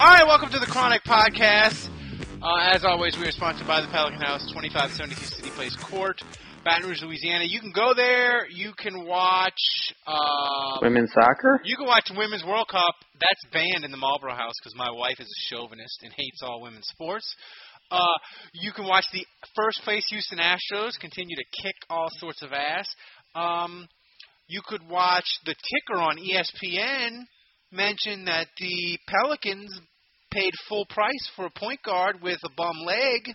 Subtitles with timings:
[0.00, 1.88] All right, welcome to the Chronic Podcast.
[2.42, 6.20] Uh, as always, we are sponsored by the Pelican House, 2572 City Place Court,
[6.64, 7.44] Baton Rouge, Louisiana.
[7.46, 8.48] You can go there.
[8.48, 9.60] You can watch.
[10.06, 11.60] Uh, Women's soccer?
[11.64, 12.94] You can watch Women's World Cup.
[13.20, 16.60] That's banned in the Malbrough House because my wife is a chauvinist and hates all
[16.62, 17.36] women's sports.
[17.90, 18.16] Uh,
[18.54, 22.88] you can watch the first place Houston Astros continue to kick all sorts of ass.
[23.34, 23.86] Um,
[24.48, 27.24] you could watch the ticker on ESPN
[27.72, 29.70] mention that the Pelicans
[30.30, 33.28] paid full price for a point guard with a bum leg.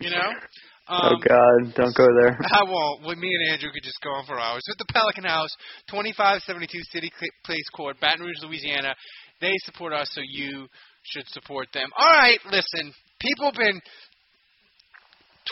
[0.00, 0.30] You know?
[0.88, 2.38] oh Um, God, don't go there.
[2.52, 3.02] I won't.
[3.04, 4.62] Well, me and Andrew could just go on for hours.
[4.68, 5.50] With the Pelican House,
[5.90, 7.10] 2572 City
[7.44, 8.94] Place Court, Baton Rouge, Louisiana.
[9.40, 10.66] They support us, so you
[11.02, 11.88] should support them.
[11.98, 12.92] All right, listen.
[13.20, 13.80] People have been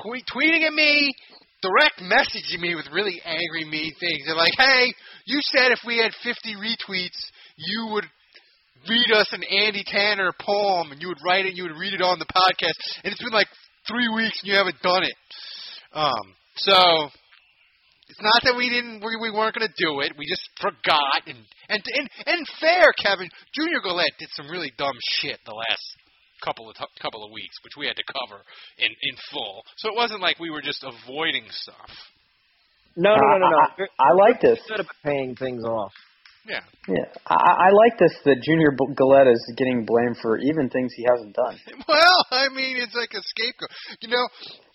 [0.02, 1.10] tweet, tweeting at me,
[1.62, 4.22] direct messaging me with really angry, mean things.
[4.26, 4.92] They're like, hey,
[5.26, 7.18] you said if we had 50 retweets,
[7.56, 8.04] you would
[8.88, 11.94] read us an Andy Tanner poem, and you would write it, and you would read
[11.94, 12.78] it on the podcast.
[13.02, 13.48] And it's been like
[13.88, 15.14] three weeks, and you haven't done it.
[15.92, 17.08] Um, so
[18.08, 20.12] it's not that we didn't, we, we weren't going to do it.
[20.18, 21.26] We just forgot.
[21.26, 21.38] And
[21.68, 25.96] and and and fair, Kevin, Junior Galette did some really dumb shit the last
[26.44, 28.42] couple of t- couple of weeks, which we had to cover
[28.78, 29.62] in in full.
[29.78, 31.90] So it wasn't like we were just avoiding stuff.
[32.96, 33.58] No, no, no, no, no.
[33.58, 34.58] I- You're- I like this.
[34.68, 35.92] Good about paying things off.
[36.46, 36.64] Yeah.
[36.88, 40.94] Yeah, I, I like this that Junior B- Galette is getting blamed for even things
[40.96, 41.58] he hasn't done.
[41.86, 43.68] Well, I mean, it's like a scapegoat.
[44.00, 44.24] You know,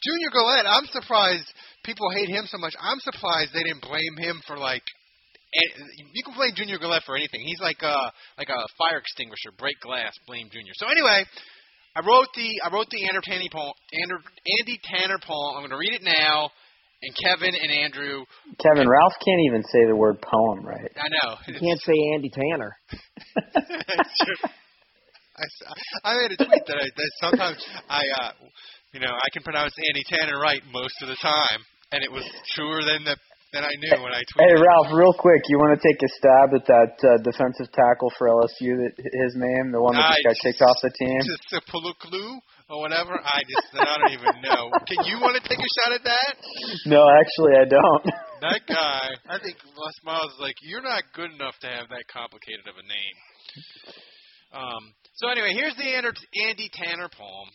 [0.05, 0.67] Junior Galette.
[0.69, 1.49] I'm surprised
[1.83, 2.73] people hate him so much.
[2.79, 4.83] I'm surprised they didn't blame him for like.
[6.13, 7.41] You can blame Junior Galette for anything.
[7.41, 9.51] He's like a like a fire extinguisher.
[9.57, 10.73] Break glass, blame Junior.
[10.75, 11.25] So anyway,
[11.95, 14.17] I wrote the I wrote the Andy poem, Ander,
[14.59, 15.55] Andy Tanner poem.
[15.55, 16.49] I'm going to read it now.
[17.03, 18.23] And Kevin and Andrew,
[18.63, 20.89] Kevin Ralph can't even say the word poem right.
[20.95, 22.77] I know You can't say Andy Tanner.
[22.87, 23.51] I,
[24.23, 24.49] true.
[25.35, 25.73] I, s-
[26.05, 28.31] I made a tweet that, I, that sometimes I, uh,
[28.93, 31.59] you know, I can pronounce Andy Tanner right most of the time,
[31.91, 32.23] and it was
[32.55, 33.17] truer than the
[33.61, 34.65] I knew when I Hey tweeted.
[34.65, 38.33] Ralph, real quick, you want to take a stab at that uh, defensive tackle for
[38.33, 38.73] LSU?
[38.81, 41.21] That his name, the one that just got kicked off the team.
[41.21, 42.41] Just a Puluklu
[42.73, 43.13] or whatever.
[43.13, 44.73] I just I don't even know.
[44.89, 46.33] Can you want to take a shot at that?
[46.89, 48.03] No, actually, I don't.
[48.41, 52.09] That guy, I think Les Miles is like, you're not good enough to have that
[52.09, 53.15] complicated of a name.
[54.53, 54.83] Um,
[55.21, 57.49] so anyway, here's the Andy Tanner poem.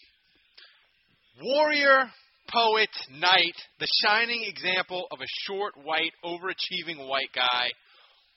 [1.43, 2.11] Warrior,
[2.49, 7.71] poet, knight, the shining example of a short, white, overachieving white guy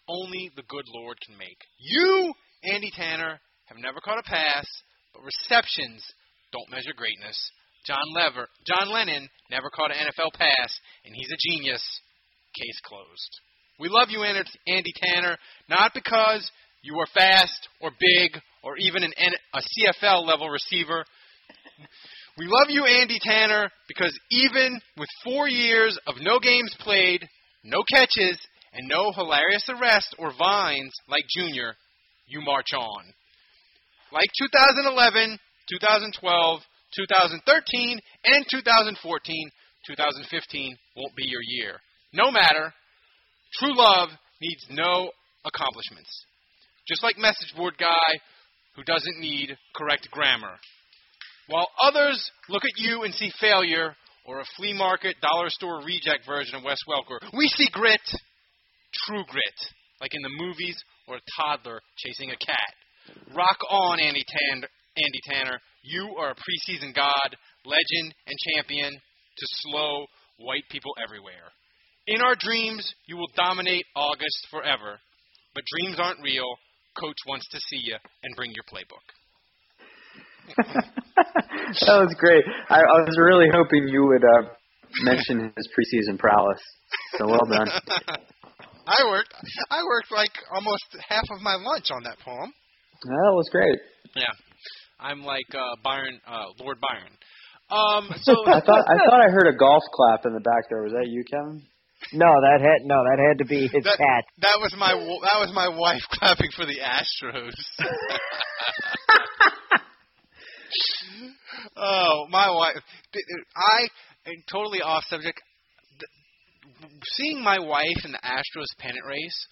[0.08, 1.58] only the good Lord can make.
[1.80, 2.34] You,
[2.64, 4.66] Andy Tanner, have never caught a pass,
[5.14, 6.04] but receptions
[6.52, 7.38] don't measure greatness.
[7.86, 11.82] John Lever, John Lennon never caught an NFL pass, and he's a genius.
[12.54, 13.40] Case closed.
[13.80, 15.38] We love you, Andy Tanner,
[15.70, 16.52] not because
[16.84, 19.14] you are fast or big or even an
[19.54, 21.06] a CFL level receiver.
[22.38, 27.28] We love you, Andy Tanner, because even with four years of no games played,
[27.64, 28.40] no catches,
[28.74, 31.76] and no hilarious arrests or vines like Junior,
[32.28, 33.04] you march on.
[34.12, 35.38] Like 2011,
[35.70, 36.62] 2012,
[36.96, 39.52] 2013, and 2014,
[39.88, 41.80] 2015 won't be your year.
[42.14, 42.74] No matter,
[43.60, 44.10] true love
[44.42, 45.12] needs no
[45.46, 46.26] accomplishments.
[46.88, 48.20] Just like message board guy
[48.76, 50.58] who doesn't need correct grammar.
[51.52, 53.94] While others look at you and see failure
[54.26, 58.00] or a flea market dollar store reject version of Wes Welker, we see grit,
[59.06, 59.60] true grit,
[60.00, 62.74] like in the movies or a toddler chasing a cat.
[63.36, 64.64] Rock on, Andy, Tan-
[64.96, 65.60] Andy Tanner.
[65.84, 70.06] You are a preseason god, legend, and champion to slow
[70.38, 71.52] white people everywhere.
[72.08, 75.00] In our dreams, you will dominate August forever.
[75.54, 76.48] But dreams aren't real.
[76.98, 79.04] Coach wants to see you and bring your playbook.
[81.88, 82.44] that was great.
[82.70, 84.50] I, I was really hoping you would uh,
[85.04, 86.60] mention his preseason prowess.
[87.18, 87.68] So well done.
[88.88, 89.34] I worked.
[89.70, 92.52] I worked like almost half of my lunch on that poem.
[93.04, 93.78] That was great.
[94.16, 94.34] Yeah,
[95.00, 97.14] I'm like uh, Byron, uh, Lord Byron.
[97.72, 100.84] Um, so I thought I thought I heard a golf clap in the back there.
[100.84, 101.64] Was that you, Kevin?
[102.14, 104.26] No, that had no, that had to be his that, cat.
[104.42, 107.54] that was my w- that was my wife clapping for the Astros.
[111.78, 112.78] oh, my wife.
[112.78, 113.20] Uh,
[113.56, 113.88] I
[114.26, 115.40] and totally off subject.
[117.16, 119.48] Seeing my wife in the Astros pennant race,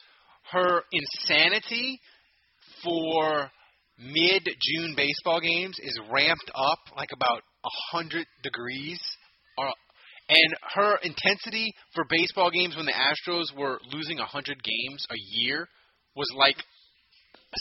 [0.51, 1.99] her insanity
[2.83, 3.51] for
[3.99, 8.99] mid June baseball games is ramped up like about a hundred degrees.
[9.57, 9.71] Uh,
[10.29, 15.17] and her intensity for baseball games when the Astros were losing a hundred games a
[15.17, 15.67] year
[16.15, 16.55] was like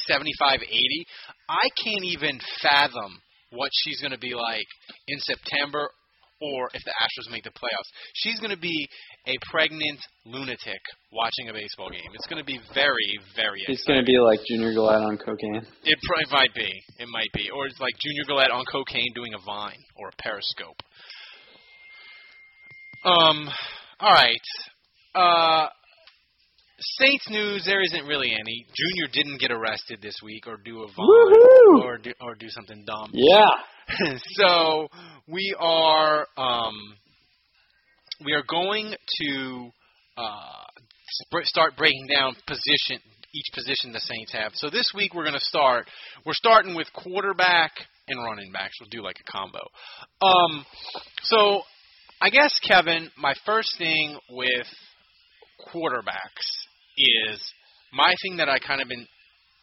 [0.07, 1.07] 75, 80.
[1.49, 4.67] I can't even fathom what she's going to be like
[5.07, 5.89] in September
[6.41, 7.91] or if the Astros make the playoffs.
[8.15, 8.89] She's going to be
[9.27, 10.81] a pregnant lunatic
[11.13, 12.11] watching a baseball game.
[12.15, 15.67] It's going to be very, very It's going to be like Junior Galette on cocaine.
[15.85, 16.71] It probably might be.
[16.99, 17.51] It might be.
[17.51, 20.79] Or it's like Junior Galette on cocaine doing a vine or a periscope.
[23.05, 23.49] Um,
[24.01, 24.47] all right.
[25.15, 25.69] Uh,
[26.81, 27.65] Saints news.
[27.65, 28.67] There isn't really any.
[28.75, 32.85] Junior didn't get arrested this week, or do a vine, or do, or do something
[32.87, 33.11] dumb.
[33.13, 33.51] Yeah.
[34.35, 34.89] so
[35.27, 36.75] we are um,
[38.25, 39.71] we are going to
[40.17, 40.65] uh,
[41.11, 43.01] sp- start breaking down position
[43.35, 44.53] each position the Saints have.
[44.55, 45.87] So this week we're going to start.
[46.25, 47.73] We're starting with quarterback
[48.09, 48.75] and running backs.
[48.81, 49.59] We'll do like a combo.
[50.23, 50.65] Um,
[51.23, 51.63] so
[52.21, 54.67] I guess Kevin, my first thing with
[55.75, 56.68] quarterbacks
[56.99, 57.41] is
[57.93, 59.07] my thing that I kind of been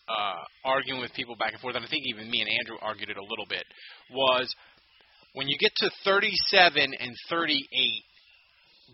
[0.07, 3.09] uh, arguing with people back and forth, and I think even me and Andrew argued
[3.09, 3.63] it a little bit,
[4.11, 4.53] was
[5.33, 7.67] when you get to 37 and 38,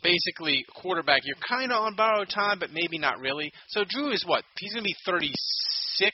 [0.03, 3.51] basically quarterback, you're kind of on borrowed time, but maybe not really.
[3.69, 4.43] So Drew is what?
[4.57, 6.11] He's going to be 36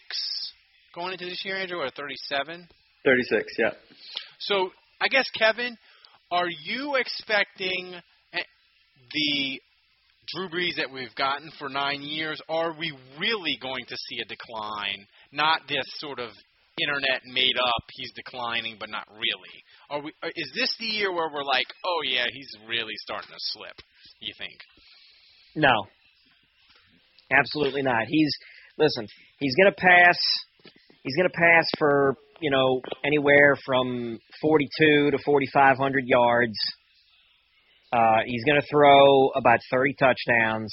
[0.93, 2.67] going into this year, Andrew, or 37?
[3.05, 3.69] 36, yeah.
[4.39, 5.77] So I guess Kevin,
[6.31, 7.93] are you expecting
[8.33, 8.39] eh,
[9.11, 9.61] the
[10.33, 12.41] Drew Brees that we've gotten for nine years?
[12.49, 15.07] Are we really going to see a decline?
[15.31, 16.31] Not this sort of
[16.81, 17.83] internet made up.
[17.93, 19.55] He's declining, but not really.
[19.89, 20.11] Are we?
[20.21, 23.75] uh, Is this the year where we're like, oh yeah, he's really starting to slip?
[24.19, 24.57] You think?
[25.55, 25.87] No.
[27.31, 28.05] Absolutely not.
[28.07, 28.31] He's
[28.77, 29.07] listen,
[29.39, 30.17] he's gonna pass
[31.03, 36.57] he's gonna pass for, you know, anywhere from forty two to forty five hundred yards.
[37.91, 40.71] Uh, he's gonna throw about thirty touchdowns.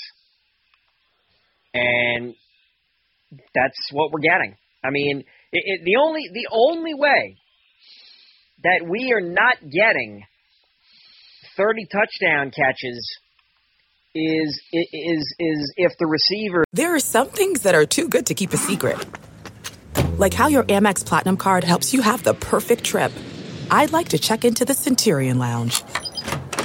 [1.73, 2.35] And
[3.55, 4.57] that's what we're getting.
[4.85, 7.37] I mean, it, it, the only the only way
[8.63, 10.25] that we are not getting
[11.57, 13.19] 30 touchdown catches
[14.15, 18.35] is is is if the receiver There are some things that are too good to
[18.35, 19.05] keep a secret.
[20.19, 23.13] Like how your Amex Platinum card helps you have the perfect trip.
[23.71, 25.83] I'd like to check into the Centurion Lounge.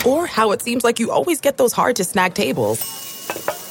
[0.06, 2.80] Or how it seems like you always get those hard to snag tables.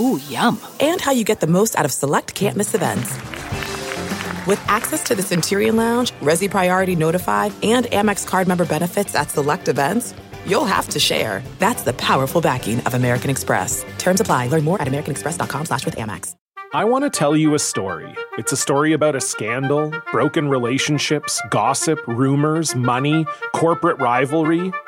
[0.01, 0.61] Ooh, yum.
[0.81, 3.11] And how you get the most out of select can't miss events.
[4.47, 9.31] With access to the Centurion Lounge, Resy Priority Notified, and Amex card member benefits at
[9.31, 10.15] select events,
[10.47, 11.43] you'll have to share.
[11.59, 13.85] That's the powerful backing of American Express.
[13.99, 14.49] Terms apply.
[14.49, 16.35] Learn more at americanexpress.com slash with Amex.
[16.75, 18.15] I want to tell you a story.
[18.37, 24.71] It's a story about a scandal, broken relationships, gossip, rumors, money, corporate rivalry,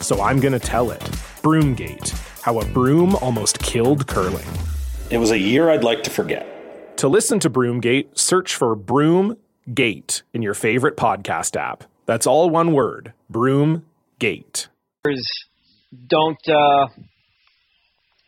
[0.00, 1.00] so I'm going to tell it.
[1.42, 2.10] Broomgate
[2.42, 4.46] How a Broom Almost Killed Curling.
[5.10, 6.96] It was a year I'd like to forget.
[6.98, 11.84] To listen to Broomgate, search for Broomgate in your favorite podcast app.
[12.06, 14.68] That's all one word Broomgate.
[16.08, 16.88] don't uh,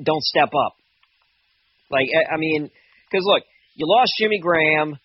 [0.03, 0.75] don't step up.
[1.91, 2.71] Like I, I mean,
[3.11, 3.43] because look,
[3.75, 4.99] you lost Jimmy Graham,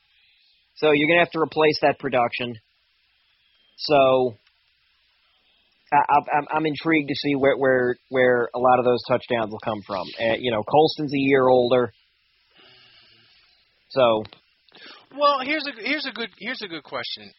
[0.76, 2.56] so you're gonna have to replace that production.
[3.78, 4.38] So
[5.94, 9.60] I, I'm, I'm intrigued to see where where where a lot of those touchdowns will
[9.64, 10.08] come from.
[10.20, 11.92] Uh, you know, Colston's a year older,
[13.90, 14.24] so
[15.18, 17.32] Well, here's a here's a good here's a good question,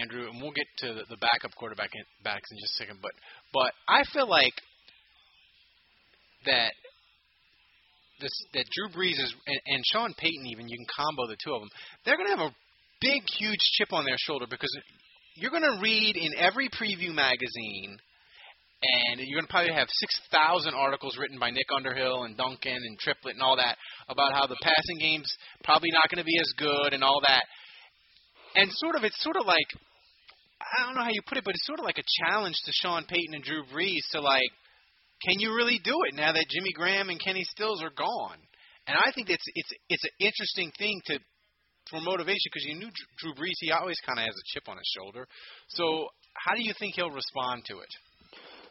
[0.00, 2.98] Andrew, and we'll get to the, the backup quarterback in, backs in just a second.
[3.02, 3.12] But
[3.52, 4.54] but I feel like
[6.46, 6.72] that
[8.20, 11.52] this that Drew Brees is and, and Sean Payton even you can combo the two
[11.52, 11.70] of them.
[12.04, 12.56] They're to have a
[13.00, 14.70] big huge chip on their shoulder because
[15.36, 17.98] you're going to read in every preview magazine.
[18.82, 22.98] And you're going to probably have 6,000 articles written by Nick Underhill and Duncan and
[22.98, 25.30] Triplett and all that about how the passing game's
[25.62, 27.44] probably not going to be as good and all that.
[28.56, 29.70] And sort of, it's sort of like,
[30.58, 32.72] I don't know how you put it, but it's sort of like a challenge to
[32.74, 34.50] Sean Payton and Drew Brees to like,
[35.22, 38.38] can you really do it now that Jimmy Graham and Kenny Stills are gone?
[38.86, 41.20] And I think it's it's it's an interesting thing to
[41.92, 42.88] for motivation because you knew
[43.20, 45.28] Drew Brees, he always kind of has a chip on his shoulder.
[45.68, 47.92] So how do you think he'll respond to it?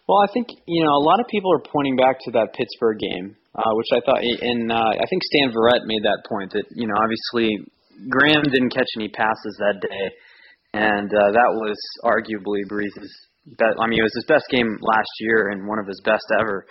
[0.10, 2.98] Well, I think you know a lot of people are pointing back to that Pittsburgh
[2.98, 6.66] game, uh, which I thought, and uh, I think Stan Verrett made that point that
[6.74, 7.62] you know obviously
[8.10, 10.04] Graham didn't catch any passes that day,
[10.74, 13.14] and uh, that was arguably Brees's
[13.56, 13.78] best.
[13.80, 16.66] I mean, it was his best game last year and one of his best ever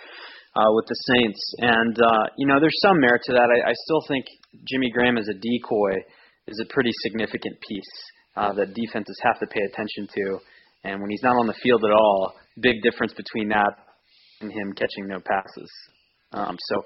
[0.55, 1.41] uh, with the Saints.
[1.59, 3.47] And uh, you know, there's some merit to that.
[3.47, 4.25] I, I still think
[4.67, 6.03] Jimmy Graham as a decoy
[6.47, 7.93] is a pretty significant piece
[8.35, 10.39] uh, that defenses have to pay attention to.
[10.83, 13.77] And when he's not on the field at all, big difference between that
[14.41, 15.71] and him catching no passes.
[16.33, 16.81] Um, so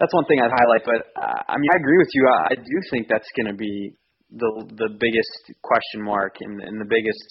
[0.00, 0.84] that's one thing I'd highlight.
[0.84, 2.28] But uh, I mean, I agree with you.
[2.28, 3.94] I, I do think that's going to be
[4.30, 7.24] the the biggest question mark and, and the biggest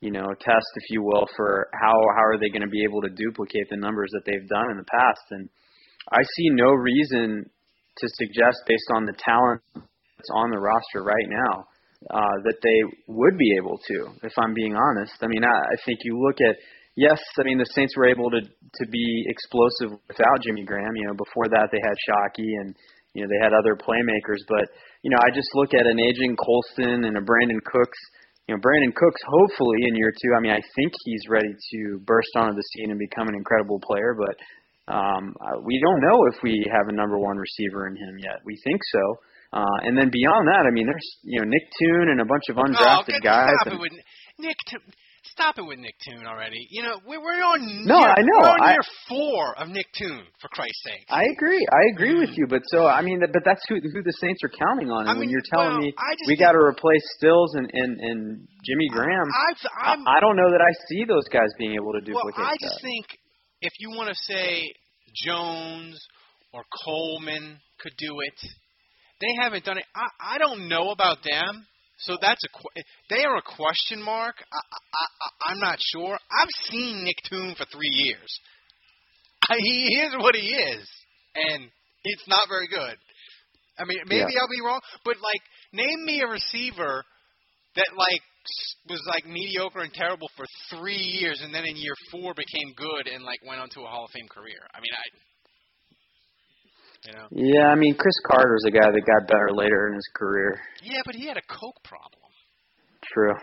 [0.00, 3.02] you know test, if you will, for how how are they going to be able
[3.02, 5.24] to duplicate the numbers that they've done in the past.
[5.30, 5.48] And
[6.10, 7.50] I see no reason
[7.98, 9.60] to suggest, based on the talent
[10.22, 11.66] that's on the roster right now,
[12.10, 14.14] uh, that they would be able to.
[14.22, 16.54] If I'm being honest, I mean, I, I think you look at
[16.96, 20.94] yes, I mean the Saints were able to to be explosive without Jimmy Graham.
[20.94, 22.74] You know, before that they had Shockey and
[23.14, 24.70] you know they had other playmakers, but
[25.02, 27.98] you know I just look at an aging Colston and a Brandin Cooks.
[28.48, 30.34] You know, Brandin Cooks, hopefully in year two.
[30.36, 33.78] I mean, I think he's ready to burst onto the scene and become an incredible
[33.78, 34.34] player, but
[34.92, 38.42] um, we don't know if we have a number one receiver in him yet.
[38.44, 39.16] We think so.
[39.52, 42.48] Uh, and then beyond that, I mean, there's you know Nick Toon and a bunch
[42.48, 43.52] of undrafted oh, guys.
[43.60, 43.92] Stop and, it with
[44.38, 44.56] Nick.
[44.64, 44.80] Toon.
[45.22, 46.66] Stop it with Nick Toon already.
[46.70, 47.60] You know we're, we're on.
[47.84, 48.40] No, year, I know.
[48.40, 51.04] We're on I, year four of Nick Toon, for Christ's sake.
[51.10, 51.60] I agree.
[51.68, 52.46] I agree with you.
[52.48, 55.02] But so I mean, but that's who who the Saints are counting on.
[55.02, 57.68] And I mean, when you're telling well, me I we got to replace Stills and
[57.72, 61.52] and and Jimmy Graham, I've, I'm, I, I don't know that I see those guys
[61.58, 62.88] being able to well, duplicate I just that.
[62.88, 63.04] think
[63.60, 64.64] if you want to say
[65.14, 66.00] Jones
[66.52, 68.38] or Coleman could do it,
[69.22, 69.84] they haven't done it.
[69.94, 71.66] I, I don't know about them.
[71.98, 72.80] So that's a
[73.14, 74.34] they are a question mark.
[74.52, 76.18] I, I, I, I'm not sure.
[76.30, 78.40] I've seen Nick Toon for three years.
[79.48, 80.88] I, he is what he is,
[81.36, 81.70] and
[82.02, 82.96] it's not very good.
[83.78, 84.40] I mean, maybe Yeah.
[84.40, 87.04] I'll be wrong, but like, name me a receiver
[87.76, 88.22] that like
[88.88, 93.06] was like mediocre and terrible for three years, and then in year four became good
[93.06, 94.58] and like went on to a Hall of Fame career.
[94.74, 95.04] I mean, I,
[97.06, 100.08] you know, Yeah, I mean Cris Carter's a guy that got better later in his
[100.14, 100.58] career.
[100.82, 102.18] yeah, but he had a coke problem.
[103.12, 103.34] True.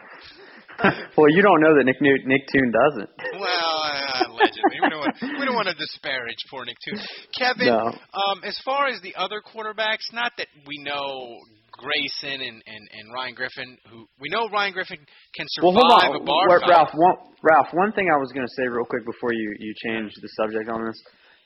[1.17, 3.09] well, you don't know that Nick New- Nick Toon doesn't.
[3.37, 6.97] Well, uh, allegedly, we don't want, we don't want to disparage poor Nick Toon.
[7.37, 7.91] Kevin, No.
[8.15, 11.35] um, as far as the other quarterbacks, not that we know
[11.75, 14.99] Grayson and, and, and Ryan Griffin, who we know Ryan Griffin
[15.35, 16.69] can Well, survive hold on, a bar fight.
[16.71, 16.89] Ralph.
[16.95, 20.11] One, Ralph, one thing I was going to say real quick before you you change
[20.15, 20.99] the subject on this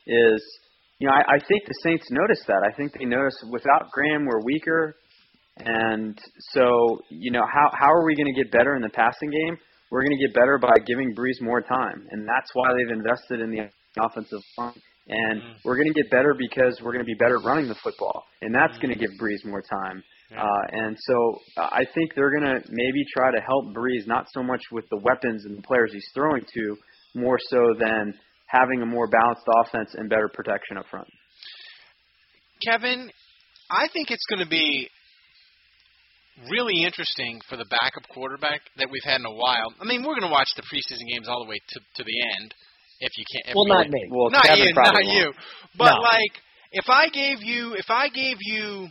[0.06, 0.42] is,
[1.00, 2.62] you know, I, I think the Saints noticed that.
[2.68, 4.96] I think they noticed without Graham we're weaker,
[5.58, 6.18] and
[6.54, 9.58] so you know how how are we going to get better in the passing game?
[9.92, 13.42] We're going to get better by giving Brees more time, and that's why they've invested
[13.42, 13.70] in the
[14.04, 14.82] offensive line.
[15.08, 15.52] And Mm-hmm.
[15.66, 18.56] we're going to get better because we're going to be better running the football, and
[18.56, 20.02] that's going to give Brees more time.
[20.36, 24.26] Uh, and so uh, I think they're going to maybe try to help Brees, not
[24.34, 26.78] so much with the weapons and the players he's throwing to,
[27.14, 28.14] more so than
[28.54, 31.08] having a more balanced offense and better protection up front.
[32.64, 33.10] Kevin,
[33.70, 34.88] I think it's going to be
[36.50, 39.74] really interesting for the backup quarterback that we've had in a while.
[39.82, 42.18] I mean, we're going to watch the preseason games all the way to to the
[42.40, 42.54] end
[43.02, 43.50] if you can't.
[43.50, 44.02] If Well, you- not me.
[44.10, 45.24] Well, not Kevin you, not you.
[45.26, 45.36] won't.
[45.78, 46.02] But No.
[46.02, 46.34] like,
[46.72, 48.88] if I gave you, if I gave you,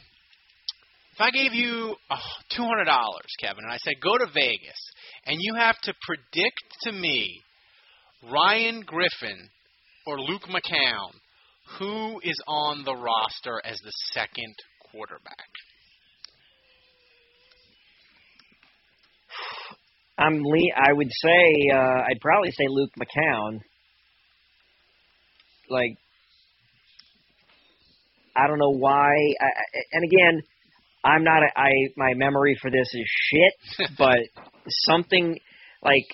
[1.15, 2.17] if I gave you uh,
[2.51, 4.81] two hundred dollars, Kevin, and I said go to Vegas,
[5.27, 7.43] and you have to predict to me
[8.31, 9.49] Ryan Griffin
[10.07, 11.11] or Luke McCown,
[11.79, 14.55] Who is on the roster as the second
[14.91, 15.49] quarterback?
[20.19, 23.61] I'm le- I would say uh, I'd probably say Luke McCown.
[25.69, 25.97] Like
[28.37, 29.11] I don't know why.
[29.41, 29.49] I,
[29.93, 30.43] and again,
[31.05, 31.43] I'm not.
[31.43, 33.89] A, I my memory for this is shit.
[33.99, 34.19] but
[34.69, 35.39] something
[35.83, 36.07] like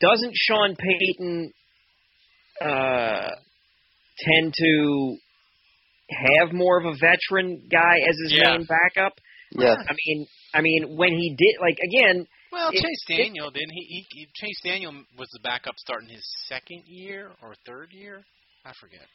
[0.00, 1.52] doesn't Sean Payton
[2.60, 3.28] uh,
[4.18, 5.16] tend to
[6.10, 8.56] have more of a veteran guy as his Yeah.
[8.56, 9.12] main backup?
[9.52, 9.74] Yeah.
[9.76, 13.72] I mean, I mean, when he did, like again, Well, it- Chase it- Daniel didn't
[13.72, 14.26] he, he, he?
[14.34, 18.24] Chase Daniel was the backup starting his second year or third year.
[18.64, 19.06] I forget.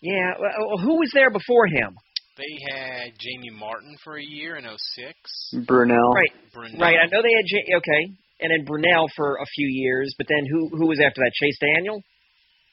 [0.00, 0.32] yeah.
[0.40, 1.96] Well, who was there before him?
[2.36, 5.66] They had Jamie Martin for a year in '06.
[5.66, 6.12] Brunel.
[6.14, 6.80] Right, Brunel.
[6.80, 6.96] right.
[6.98, 10.44] I know they had J- okay, and then Brunel for a few years, but then
[10.50, 11.32] who who was after that?
[11.34, 12.02] Chase Daniel.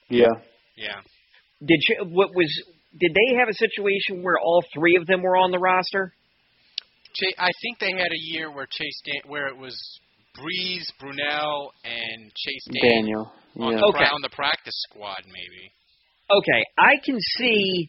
[0.08, 0.34] Yeah.
[0.76, 1.00] Yeah.
[1.64, 2.50] Did Ch- what was?
[2.98, 6.12] Did they have a situation where all three of them were on the roster?
[7.38, 9.76] I think they had a year where Chase Dan- where it was
[10.38, 13.32] Brees, Brunel, and Chase Daniel, Daniel.
[13.58, 13.78] on, Yeah.
[13.80, 14.04] the, Okay.
[14.04, 15.72] on the practice squad, maybe.
[16.30, 17.88] Okay, I can see.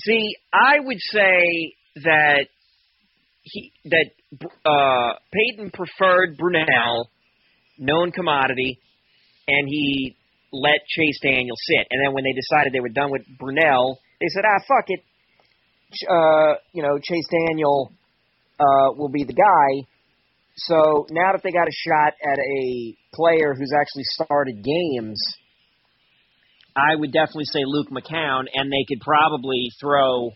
[0.00, 2.48] See, I would say that
[3.46, 4.10] he that
[4.66, 7.08] uh, Payton preferred Brunel,
[7.78, 8.80] known commodity,
[9.46, 10.16] and he
[10.52, 11.86] let Chase Daniel sit.
[11.90, 15.00] And then when they decided they were done with Brunel, they said, "Ah, fuck it."
[16.10, 17.92] Uh, you know, Chase Daniel
[18.58, 19.86] uh, will be the guy.
[20.56, 25.22] So now that they got a shot at a player who's actually started games,
[26.74, 30.32] I would definitely say Luke McCown, and they could probably throw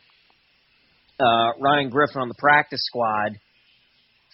[1.20, 3.38] uh, Ryan Griffin on the practice squad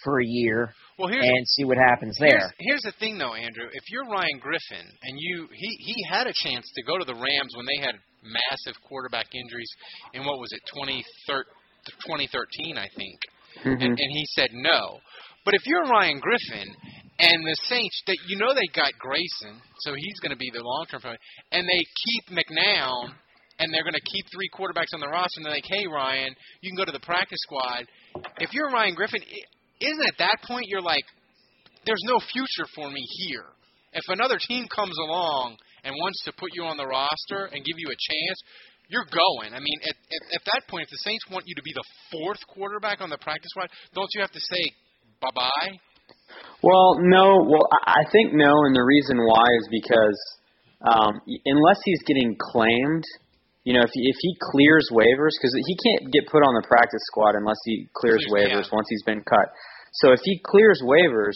[0.05, 2.28] for a year Well, here's and see what happens there.
[2.31, 3.66] Here's, here's the thing, though, Andrew.
[3.73, 7.14] If you're Ryan Griffin and you he he had a chance to go to the
[7.14, 9.71] Rams when they had massive quarterback injuries
[10.14, 11.44] in what was it 2013,
[12.07, 13.18] 2013 I think,
[13.64, 13.72] Mhm.
[13.85, 15.01] and, and he said no.
[15.44, 16.75] But if you're Ryan Griffin
[17.18, 20.61] and the Saints, that you know they got Grayson, so he's going to be the
[20.62, 21.01] long term
[21.53, 23.14] and they keep McCown,
[23.59, 26.35] and they're going to keep three quarterbacks on the roster, and they're like, hey Ryan,
[26.61, 27.87] you can go to the practice squad.
[28.38, 29.23] If you're Ryan Griffin,
[29.81, 31.05] isn't at that point you're like,
[31.87, 33.47] there's no future for me here.
[33.92, 37.79] If another team comes along and wants to put you on the roster and give
[37.79, 38.38] you a chance,
[38.88, 39.55] you're going.
[39.55, 41.85] I mean, at, at, at that point, if the Saints want you to be the
[42.12, 44.62] fourth quarterback on the practice squad, don't you have to say
[45.21, 45.73] bye bye?
[46.62, 47.42] Well, no.
[47.47, 50.21] Well, I I think no, and the reason why is because
[50.87, 53.05] um, unless he's getting claimed,
[53.66, 56.62] you know, if he, if he clears waivers, because he can't get put on the
[56.62, 58.79] practice squad unless he clears Clears- waivers yeah.
[58.79, 59.50] once he's been cut.
[60.07, 61.35] So if he clears waivers,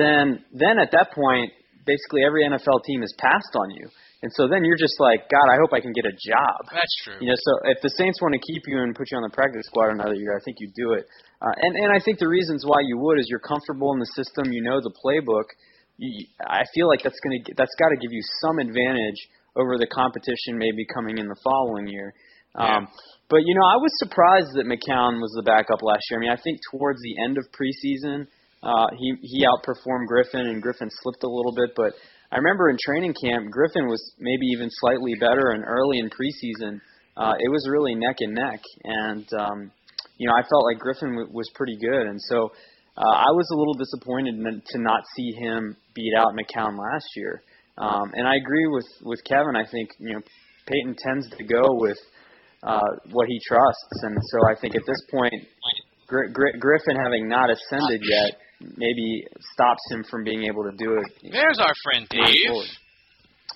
[0.00, 1.52] then then at that point,
[1.84, 3.84] basically every NFL team has passed on you,
[4.22, 6.72] and so then you're just like, God, I hope I can get a job.
[6.72, 7.20] That's true.
[7.20, 9.34] You know, so if the Saints want to keep you and put you on the
[9.34, 11.04] practice squad another year, I think you do it.
[11.42, 14.08] Uh, and and I think the reasons why you would is you're comfortable in the
[14.16, 15.52] system, you know the playbook.
[16.00, 19.20] You, I feel like that's gonna that's got to give you some advantage
[19.58, 22.14] over the competition maybe coming in the following year.
[22.54, 22.88] Um,
[23.28, 26.18] but you know, I was surprised that McCown was the backup last year.
[26.18, 28.26] I mean, I think towards the end of preseason,
[28.62, 31.76] uh, he he outperformed Griffin, and Griffin slipped a little bit.
[31.76, 31.92] But
[32.32, 36.80] I remember in training camp, Griffin was maybe even slightly better, and early in preseason,
[37.16, 38.60] uh, it was really neck and neck.
[38.84, 39.70] And um,
[40.16, 42.50] you know, I felt like Griffin w- was pretty good, and so
[42.96, 47.42] uh, I was a little disappointed to not see him beat out McCown last year.
[47.78, 49.54] Um, and I agree with with Kevin.
[49.54, 50.20] I think you know
[50.66, 51.98] Payton tends to go with
[52.62, 55.34] uh, what he trusts, and so I think at this point,
[56.08, 60.98] Gr- Gr- Griffin having not ascended yet, maybe stops him from being able to do
[60.98, 61.32] it.
[61.32, 62.34] There's our friend Dave.
[62.48, 62.68] forward.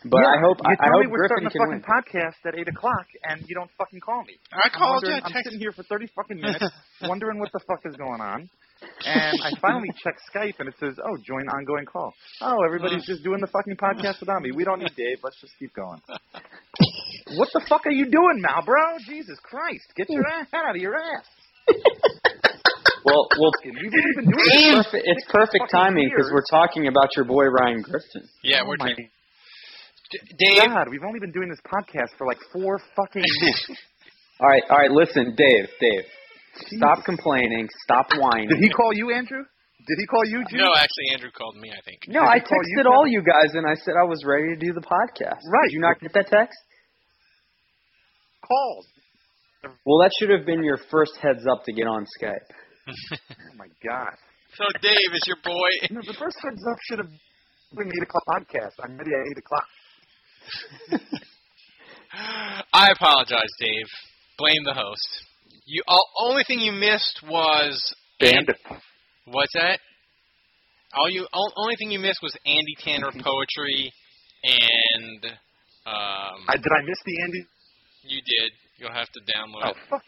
[0.05, 1.83] But yeah, I hope you I, I tell me hope we're Griffin starting a fucking
[1.83, 1.87] win.
[1.87, 4.35] podcast at eight o'clock, and you don't fucking call me.
[4.51, 5.15] I called you.
[5.15, 6.65] I I'm texted sitting here for thirty fucking minutes,
[7.03, 8.51] wondering what the fuck is going on.
[9.05, 13.23] And I finally check Skype, and it says, "Oh, join ongoing call." Oh, everybody's just
[13.25, 14.53] doing the fucking podcast without me.
[14.53, 15.19] We don't need Dave.
[15.23, 16.01] Let's just keep going.
[17.37, 18.99] what the fuck are you doing now, bro?
[19.07, 19.85] Jesus Christ!
[19.97, 21.27] Get your ass out of your ass.
[23.05, 27.11] Well, well, We've only been doing it's perfect, it's perfect timing because we're talking about
[27.17, 28.23] your boy Ryan Griffin.
[28.45, 29.09] Yeah, Oh we're my D-
[30.39, 30.69] Dave.
[30.69, 33.71] God, we've only been doing this podcast for like four fucking weeks.
[34.39, 34.91] All right, all right.
[34.91, 36.05] Listen, Dave, Dave,
[36.77, 38.49] stop complaining, stop whining.
[38.53, 39.43] Did he call you, Andrew?
[39.43, 40.61] Did he call you, Jim?
[40.63, 41.71] No, actually, Andrew called me.
[41.71, 42.03] I think.
[42.07, 44.55] No, I he call you, texted all you guys and I said I was ready
[44.55, 45.43] to do the podcast.
[45.51, 45.67] Right.
[45.67, 46.59] Did you not get that text?
[48.47, 48.87] Called.
[49.87, 52.49] Well, that should have been your first heads up to get on Skype.
[53.23, 54.11] Oh my God.
[54.57, 55.71] So Dave is your boy.
[55.91, 57.11] No, the first heads up should have
[57.77, 58.75] been eight o'clock podcast.
[58.83, 59.69] I'm ready at eight o'clock.
[62.73, 63.87] I apologize, Dave.
[64.39, 65.25] Blame the host.
[65.65, 68.57] You all, only thing you missed was Bandit.
[69.27, 69.79] what's that?
[70.95, 73.93] All you o- only thing you missed was Andy Tanner poetry
[74.45, 75.25] and
[75.87, 76.45] um.
[76.49, 77.47] I, did I miss the Andy?
[78.03, 78.53] You did.
[78.79, 80.03] You'll have to download Oh fuck.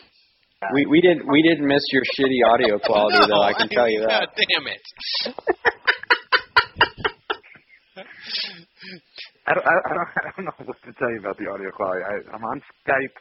[0.72, 3.42] We we didn't we didn't miss your shitty audio quality no, though.
[3.42, 4.08] I can tell you that.
[4.08, 4.82] God damn it.
[9.46, 11.70] I don't, I, I don't, I don't know what to tell you about the audio
[11.70, 12.00] quality.
[12.02, 13.16] I, I'm on Skype.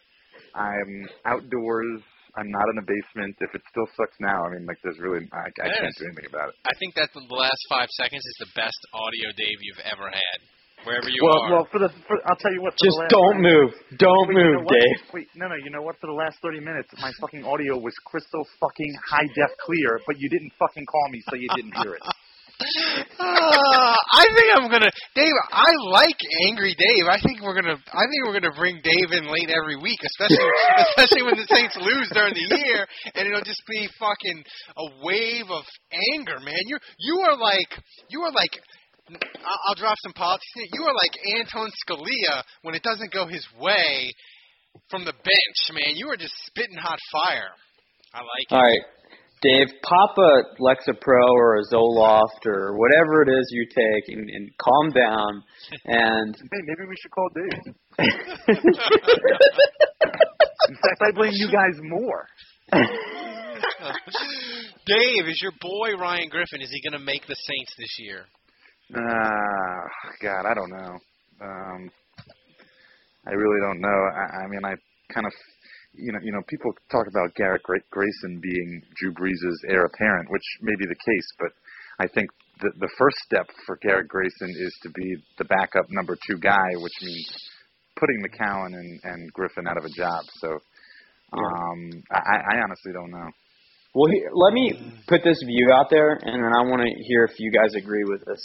[0.56, 2.02] I'm outdoors.
[2.34, 3.38] I'm not in a basement.
[3.38, 6.34] If it still sucks now, I mean, like, there's really, I, I can't do anything
[6.34, 6.56] about it.
[6.66, 10.40] I think that the last five seconds is the best audio, Dave, you've ever had.
[10.84, 11.52] Wherever you well, are.
[11.52, 12.76] well, for the, for, I'll tell you what.
[12.76, 13.72] For Just the last don't move.
[14.02, 14.76] Don't Wait, you move, know?
[14.76, 15.00] Dave.
[15.16, 15.56] Wait, no, no.
[15.56, 15.96] You know what?
[16.02, 20.20] For the last 30 minutes, my fucking audio was crystal fucking high def clear, but
[20.20, 22.04] you didn't fucking call me, so you didn't hear it.
[23.20, 25.34] Ah, I think I'm gonna, Dave.
[25.52, 27.06] I like angry Dave.
[27.08, 30.50] I think we're gonna, I think we're gonna bring Dave in late every week, especially,
[30.90, 34.44] especially when the Saints lose during the year, and it'll just be fucking
[34.78, 35.64] a wave of
[36.14, 36.60] anger, man.
[36.66, 37.72] You, you are like,
[38.10, 38.60] you are like.
[39.10, 40.48] I'll I'll drop some politics.
[40.56, 44.14] You are like Anton Scalia when it doesn't go his way
[44.90, 45.96] from the bench, man.
[45.96, 47.52] You are just spitting hot fire.
[48.14, 48.56] I like it.
[48.56, 48.82] All right,
[49.44, 54.50] Dave, pop a Lexapro or a Zoloft or whatever it is you take, and, and
[54.58, 55.44] calm down.
[55.86, 57.76] And Hey, maybe we should call Dave.
[60.70, 62.26] In fact, I blame you guys more.
[64.86, 66.62] Dave, is your boy Ryan Griffin?
[66.62, 68.26] Is he going to make the Saints this year?
[68.96, 69.90] Ah,
[70.22, 70.98] God, I don't know.
[71.42, 71.92] Um,
[73.28, 73.88] I really don't know.
[73.90, 74.76] I, I mean, I
[75.14, 75.34] kind of,
[75.96, 80.30] you know, you know, people talk about Garrett Gra- Grayson being Drew Brees' heir apparent,
[80.30, 81.52] which may be the case, but
[82.00, 82.30] I think
[82.62, 86.70] the the first step for Garrett Grayson is to be the backup number two guy,
[86.78, 87.30] which means
[88.00, 90.24] putting McCown and, and Griffin out of a job.
[90.42, 90.50] So,
[91.34, 93.30] um, I, I honestly don't know.
[93.94, 94.74] Well, he, let me
[95.08, 98.04] put this view out there, and then I want to hear if you guys agree
[98.06, 98.42] with this.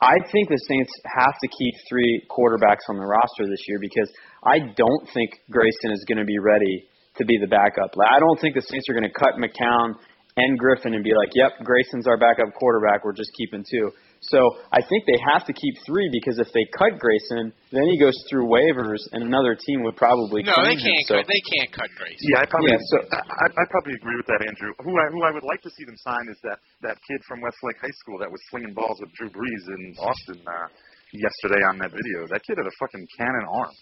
[0.00, 4.10] I think the Saints have to keep three quarterbacks on the roster this year because
[4.42, 6.86] I don't think Grayson is going to be ready
[7.18, 7.92] to be the backup.
[8.00, 9.94] I don't think the Saints are going to cut McCown
[10.36, 13.04] and Griffin and be like, "Yep, Grayson's our backup quarterback.
[13.04, 13.92] We're just keeping two.
[14.24, 14.38] So
[14.72, 18.14] I think they have to keep three because if they cut Grayson, then he goes
[18.30, 20.94] through waivers, and another team would probably No, they claim him.
[20.94, 21.26] can't So cut.
[21.26, 22.22] They can't cut Grayson.
[22.30, 24.72] Yeah, I probably, Yeah, so- I, I probably agree with that, Andrew.
[24.86, 27.42] Who I, who I would like to see them sign is that that kid from
[27.42, 30.68] Westlake High School that was slinging balls with Drew Brees in Austin uh,
[31.12, 32.24] yesterday on that video.
[32.30, 33.74] That kid had a fucking cannon arm.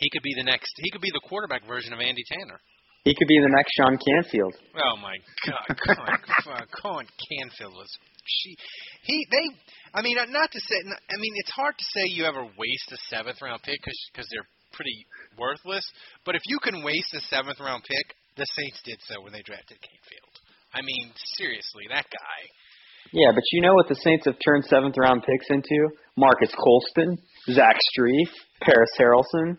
[0.00, 0.72] He could be the next.
[0.78, 2.60] He could be the quarterback version of Andy Tanner.
[3.04, 4.54] he could be the next Sean Canfield.
[4.76, 7.90] Oh my God, Colin, fuck, Colin Canfield was
[8.26, 8.56] she.
[9.02, 9.46] He they.
[9.94, 10.78] I mean, not to say.
[10.84, 14.48] I mean, it's hard to say you ever waste a seventh round pick because they're
[14.72, 15.06] pretty
[15.38, 15.84] worthless.
[16.24, 18.06] But if you can waste a seventh round pick,
[18.36, 20.34] the Saints did so when they drafted Canfield.
[20.74, 22.38] I mean, seriously, that guy.
[23.12, 25.94] Yeah, but you know what the Saints have turned seventh round picks into?
[26.18, 27.16] Marques Colston,
[27.48, 28.28] Zach Strief,
[28.60, 29.56] Paris Harrelson.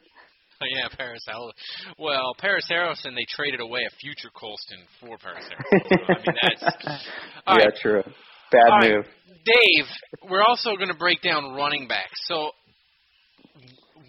[0.62, 1.52] Oh, yeah, Paris Harrelson.
[2.00, 5.90] Well, Paris Harrelson, they traded away a future Colston for Paris Harrelson.
[5.90, 6.64] So, I mean, that's
[7.48, 7.76] yeah, right.
[7.82, 8.04] true.
[8.52, 9.06] Bad All right, move.
[9.46, 9.86] Dave,
[10.30, 12.20] we're also going to break down running backs.
[12.26, 12.52] So,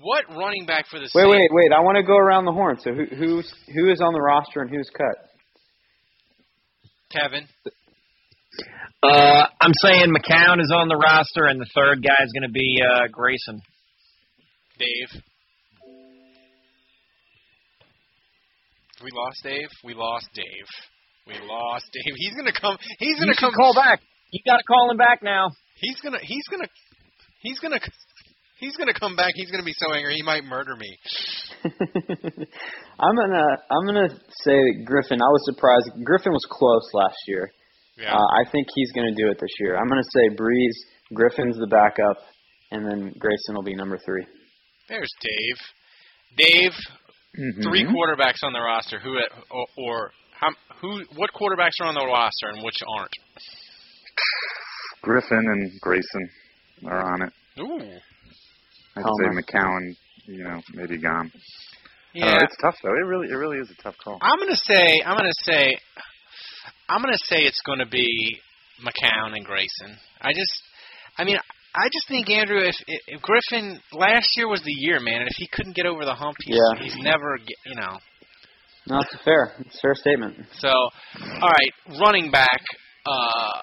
[0.01, 1.29] what running back for the Wait, Saints?
[1.31, 1.73] wait, wait.
[1.77, 2.79] I want to go around the horn.
[2.81, 5.17] So who who's who is on the roster and who's cut?
[7.11, 7.47] Kevin.
[9.03, 12.53] Uh, I'm saying McCown is on the roster, and the third guy is going to
[12.53, 13.61] be uh, Grayson.
[14.79, 15.23] Dave.
[19.03, 19.69] We lost Dave.
[19.85, 20.69] We lost Dave.
[21.27, 22.15] We lost Dave.
[22.17, 22.79] He's gonna come.
[22.99, 23.55] He's gonna should come.
[23.55, 24.01] call back.
[24.33, 25.49] You got to call him back now.
[25.77, 26.19] He's gonna.
[26.21, 26.69] He's gonna.
[27.41, 27.81] He's gonna.
[28.59, 29.33] He's gonna come back.
[29.35, 30.99] He's gonna be so angry he might murder me.
[32.99, 34.09] I'm gonna I'm gonna
[34.43, 35.23] say Griffin.
[35.23, 36.05] I was surprised.
[36.05, 37.51] Griffin was close last year.
[37.97, 38.15] Yeah.
[38.15, 39.77] Uh, I think he's gonna do it this year.
[39.77, 40.75] I'm gonna say Brees.
[41.15, 42.19] Griffin's the backup,
[42.71, 44.27] and then Grayson will be number three.
[44.89, 45.59] There's Dave.
[46.37, 46.73] Dave.
[47.39, 47.63] Mm-hmm.
[47.63, 48.99] Three quarterbacks on the roster.
[48.99, 49.15] Who
[49.51, 50.49] or, or how,
[50.81, 51.03] who?
[51.17, 53.13] What quarterbacks are on the roster and which aren't?
[55.03, 56.31] Griffin and Grayson
[56.87, 57.33] are on it.
[57.61, 57.99] Ooh.
[58.97, 59.41] I'd Homer.
[59.41, 59.97] say McCown,
[60.27, 61.31] you know, maybe gone.
[62.13, 62.25] Yeah.
[62.33, 62.91] know, it's tough though.
[62.91, 64.19] It really, it really is a tough call.
[64.21, 65.01] I'm gonna say.
[65.05, 65.77] I'm gonna say.
[66.89, 68.41] I'm gonna say it's gonna be
[68.83, 69.97] McCown and Grayson.
[70.21, 70.63] I just.
[71.17, 71.37] I mean.
[71.81, 72.75] I just think Andrew, if,
[73.07, 76.15] if Griffin last year was the year, man, and if he couldn't get over the
[76.15, 76.83] hump, he's, Yeah.
[76.83, 77.99] he's never, get, you know.
[78.89, 79.53] No, it's fair.
[79.61, 80.37] It's a fair statement.
[80.59, 80.91] So, all
[81.51, 82.61] right, running back,
[83.07, 83.61] uh,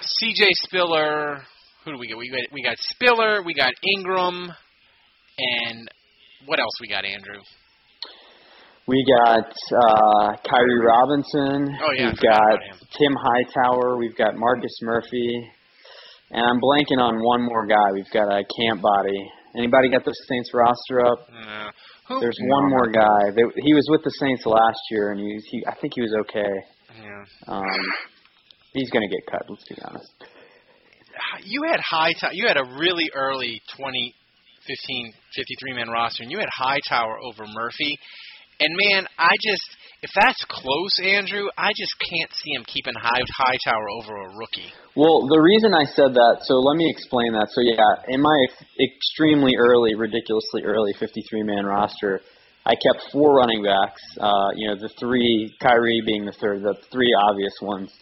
[0.00, 0.46] C.J.
[0.64, 1.42] Spiller.
[1.84, 2.16] who do we get?
[2.16, 4.52] We got we got Spiller, we got Ingram,
[5.38, 5.88] and
[6.46, 7.40] what else we got, Andrew?
[8.86, 11.76] We got uh, Khiry Robinson.
[11.82, 12.58] Oh, yeah, We've got.
[12.98, 13.96] Tim Hightower.
[13.96, 15.48] We've got Marcus Murphy.
[16.32, 17.92] And I'm blanking on one more guy.
[17.92, 19.30] We've got a camp body.
[19.54, 21.28] Anybody got the Saints roster up?
[21.28, 21.70] Uh,
[22.08, 22.20] who?
[22.20, 23.30] There's one more guy.
[23.36, 26.14] They, he was with the Saints last year, and he, he I think he was
[26.20, 26.52] okay.
[27.02, 27.54] Yeah.
[27.54, 27.64] Um,
[28.72, 29.42] he's going to get cut.
[29.48, 30.08] Let's be honest.
[31.44, 32.32] You had Hightower.
[32.32, 37.98] You had a really early 2015 53 man roster, and you had Hightower over Murphy.
[38.60, 43.22] And man, I just if that's close, Andrew, I just can't see him keeping High
[43.22, 44.72] Hightower over a rookie.
[44.96, 47.46] Well, the reason I said that, so let me explain that.
[47.54, 48.38] So yeah, in my
[48.82, 52.20] extremely early, ridiculously early 53-man roster,
[52.66, 54.02] I kept four running backs.
[54.18, 57.94] Uh, you know, the three, Khiry being the third, the three obvious ones,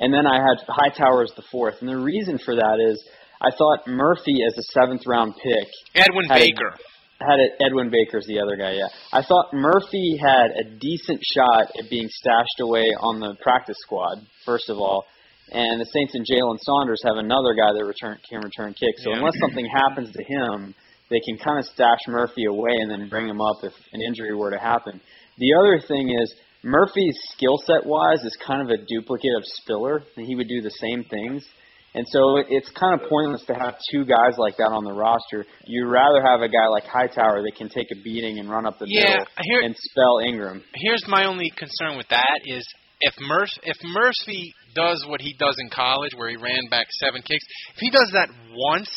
[0.00, 1.76] and then I had Hightower as the fourth.
[1.80, 2.98] And the reason for that is
[3.40, 5.68] I thought Murphy as a seventh-round pick.
[5.94, 6.74] Edwin had a- Baker.
[7.20, 7.52] Had it.
[7.64, 8.72] Edwin Baker's the other guy.
[8.72, 13.76] Yeah, I thought Murphy had a decent shot at being stashed away on the practice
[13.80, 14.18] squad.
[14.44, 15.04] First of all,
[15.52, 19.04] and the Saints and Jalen Saunders have another guy that return can return kicks.
[19.04, 19.18] So Yeah.
[19.18, 20.74] unless something happens to him,
[21.10, 24.34] they can kind of stash Murphy away and then bring him up if an injury
[24.34, 25.00] were to happen.
[25.38, 30.02] The other thing is Murphy's skill set wise is kind of a duplicate of Spiller,
[30.16, 31.46] and he would do the same things.
[31.94, 35.46] And so it's kind of pointless to have two guys like that on the roster.
[35.64, 38.78] You'd rather have a guy like Hightower that can take a beating and run up
[38.80, 40.64] the Yeah, middle here- and spell Ingram.
[40.74, 42.66] Here's my only concern with that is
[43.00, 47.22] if Murphy if Murphy does what he does in college, where he ran back seven
[47.22, 48.28] kicks, if he does that
[48.72, 48.90] once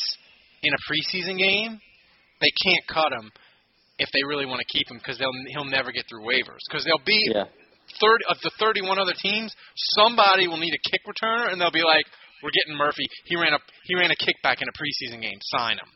[0.63, 1.79] in a preseason game,
[2.41, 3.31] they can't cut him
[3.99, 6.83] if they really want to keep him because they'll he'll never get through waivers because
[6.83, 7.43] there'll be Yeah.
[8.01, 11.83] third of the 31 other teams, somebody will need a kick returner, and they'll be
[11.83, 12.05] like,
[12.43, 13.07] "We're getting Murphy.
[13.25, 15.39] He ran a he ran a kickback in a preseason game.
[15.41, 15.89] Sign him."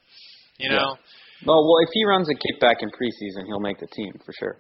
[0.58, 0.98] You know.
[1.46, 4.58] Well, well, if he runs a kickback in preseason, he'll make the team for sure.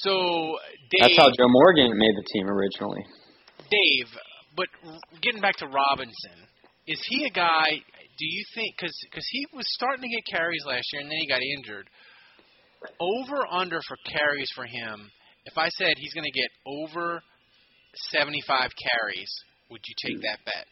[0.00, 0.56] So
[0.90, 3.04] Dave, That's how Joe Morgan made the team originally.
[3.70, 4.08] Dave,
[4.56, 4.68] but
[5.20, 6.38] getting back to Robinson,
[6.86, 7.68] is he a guy?
[8.18, 11.18] Do you think because because he was starting to get carries last year and then
[11.18, 11.88] he got injured?
[13.00, 15.10] Over under for carries for him.
[15.44, 17.20] If I said he's going to get over
[18.12, 19.30] 75 carries,
[19.70, 20.22] would you take mm.
[20.22, 20.66] that bet?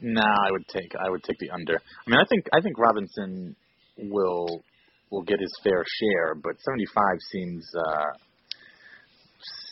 [0.00, 1.74] Nah, I would take I would take the under.
[1.74, 3.56] I mean, I think I think Robinson
[3.98, 4.62] will
[5.10, 8.18] will get his fair share, but 75 seems uh,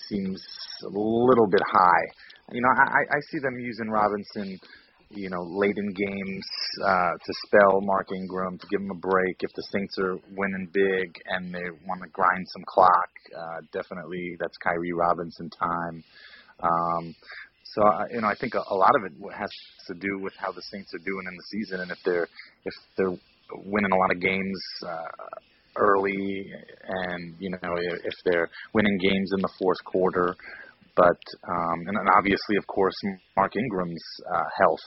[0.08, 0.42] seems
[0.84, 2.04] a little bit high.
[2.52, 4.58] You know, I, I see them using Robinson,
[5.10, 6.46] you know, late in games
[6.84, 9.36] uh, to spell Mark Ingram to give him a break.
[9.40, 14.36] If the Saints are winning big and they want to grind some clock, uh, definitely
[14.38, 16.04] that's Khiry Robinson time.
[16.62, 17.14] Um,
[17.76, 19.50] so I- you know, I think a, a lot of it has
[19.88, 22.26] to do with how the Saints are doing in the season, and if they're
[22.64, 23.16] if they're
[23.52, 25.36] winning a lot of games uh,
[25.76, 26.50] early,
[26.88, 30.34] and you know if they're winning games in the fourth quarter.
[30.96, 32.96] But um, and then obviously, of course,
[33.36, 34.86] Mark Ingram's uh, health.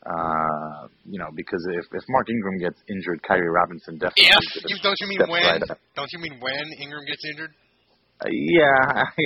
[0.00, 4.32] Uh, you know, because if if Mark Ingram gets injured, Khiry Robinson definitely.
[4.64, 5.42] If you, don't you mean when?
[5.44, 5.62] right.
[5.94, 7.52] Don't you mean when Ingram gets injured?
[8.24, 9.24] Uh, yeah, I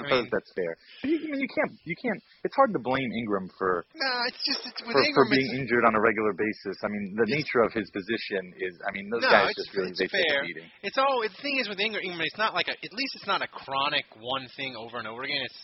[0.00, 0.72] suppose mean- that's fair.
[1.04, 2.20] You, I mean, you can't, you can't.
[2.44, 5.14] It's hard to blame Ingram for No, it's just it's with for, Ingram.
[5.14, 6.76] for being it's, injured on a regular basis.
[6.84, 8.74] I mean, the nature of his position is.
[8.86, 10.42] I mean, those no, guys just really they take fair.
[10.42, 10.68] a beating.
[10.82, 12.02] It's all the thing is with Ingram.
[12.02, 12.76] Ingram, it's not like a.
[12.76, 15.44] At least it's not a chronic one thing over and over again.
[15.44, 15.60] It's,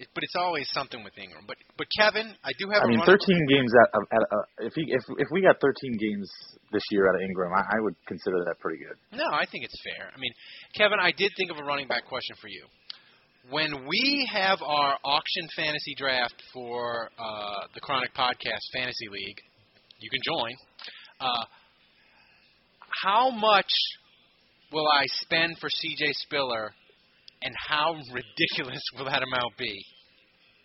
[0.00, 1.44] it, but it's always something with Ingram.
[1.46, 2.82] But but Kevin, I do have.
[2.84, 3.20] I mean, 13
[3.52, 6.28] games at, at uh, if he if if we got 13 games
[6.72, 8.96] this year out of Ingram, I, I would consider that pretty good.
[9.12, 10.08] No, I think it's fair.
[10.08, 10.32] I mean,
[10.74, 12.64] Kevin, I did think of a running back question for you.
[13.50, 19.40] When we have our auction fantasy draft for uh, the Chronic Podcast Fantasy League,
[19.98, 20.52] you can join.
[21.20, 21.44] Uh,
[23.02, 23.70] how much
[24.72, 26.72] will I spend for CJ Spiller,
[27.42, 29.84] and how ridiculous will that amount be?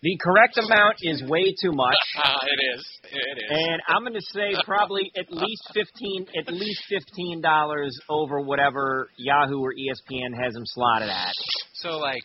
[0.02, 1.96] The correct amount is way too much.
[2.42, 2.86] it is.
[3.10, 3.50] It is.
[3.50, 9.08] And I'm going to say probably at least fifteen, at least fifteen dollars over whatever
[9.16, 11.32] Yahoo or ESPN has him slotted at.
[11.74, 12.22] so like,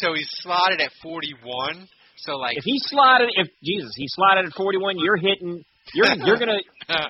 [0.00, 1.88] so he's slotted at 41.
[2.18, 5.62] So like, If he slotted, if Jesus, he slotted at 41, you're hitting.
[5.94, 6.58] You're you're gonna.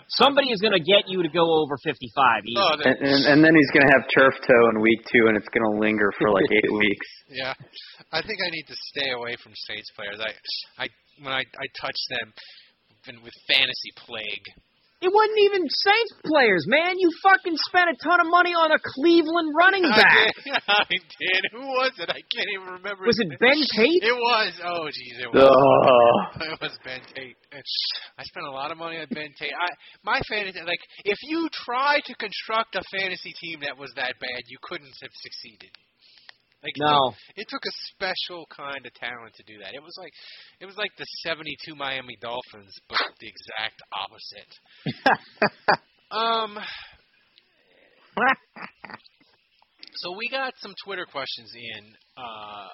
[0.09, 2.44] Somebody is gonna get you to go over 55.
[2.44, 2.54] Easy.
[2.59, 5.37] Oh, And, and, and then he's going to have turf toe in week two, and
[5.37, 7.09] it's going to linger for like eight weeks.
[7.30, 7.54] Yeah,
[8.12, 10.20] I think I need to stay away from Saints players.
[10.20, 10.88] I, I
[11.22, 12.32] when I I touch them
[13.06, 14.46] been with fantasy plague.
[14.96, 16.96] It wasn't even Saints players, man.
[16.96, 20.32] You fucking spent a ton of money on a Cleveland running I back.
[20.40, 20.54] did.
[20.68, 21.42] I did.
[21.52, 22.09] Who was it?
[22.09, 23.04] I can't even remember.
[23.04, 23.28] Was it.
[23.38, 24.00] Ben Tate?
[24.00, 24.52] It was.
[24.64, 25.44] Oh, jeez, it was.
[25.44, 26.40] Oh.
[26.46, 27.37] It was Ben Tate.
[27.52, 29.52] I spent a lot of money on Ben Tate.
[29.52, 29.68] I
[30.04, 34.42] my fantasy like if you try to construct a fantasy team that was that bad,
[34.48, 35.70] you couldn't have succeeded.
[36.62, 37.10] Like it No.
[37.10, 39.74] took- it took a special kind of talent to do that.
[39.74, 40.12] It was like
[40.60, 44.52] it was like the '72 Miami Dolphins, but the exact opposite.
[46.10, 46.58] um.
[49.98, 51.84] So we got some Twitter questions in.
[52.18, 52.68] Uh,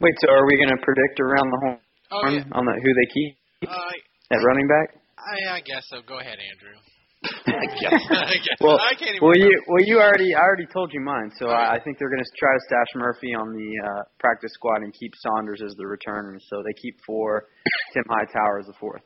[0.00, 1.78] Wait, so are we going to predict around the horn
[2.12, 2.44] Oh, yeah.
[2.52, 3.36] on the, who they keep
[3.68, 3.90] uh,
[4.30, 5.00] at running back?
[5.16, 6.02] I, I guess so.
[6.06, 6.76] Go ahead, Andrew.
[7.24, 8.00] I guess.
[8.10, 8.58] I guess.
[8.60, 11.30] well, I can't even well, you well you already I already told you mine.
[11.36, 14.50] So I, I think they're going to try to stash Murphy on the uh, practice
[14.54, 16.36] squad and keep Saunders as the returner.
[16.48, 17.44] So they keep four,
[17.92, 19.02] Tim Hightower as the fourth.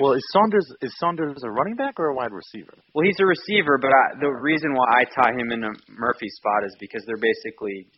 [0.00, 2.76] Well, is Saunders is Saunders a running back or a wide receiver?
[2.94, 6.34] Well, he's a receiver, but I, the reason why I tie him in into Murphy's
[6.36, 7.88] spot is because they're basically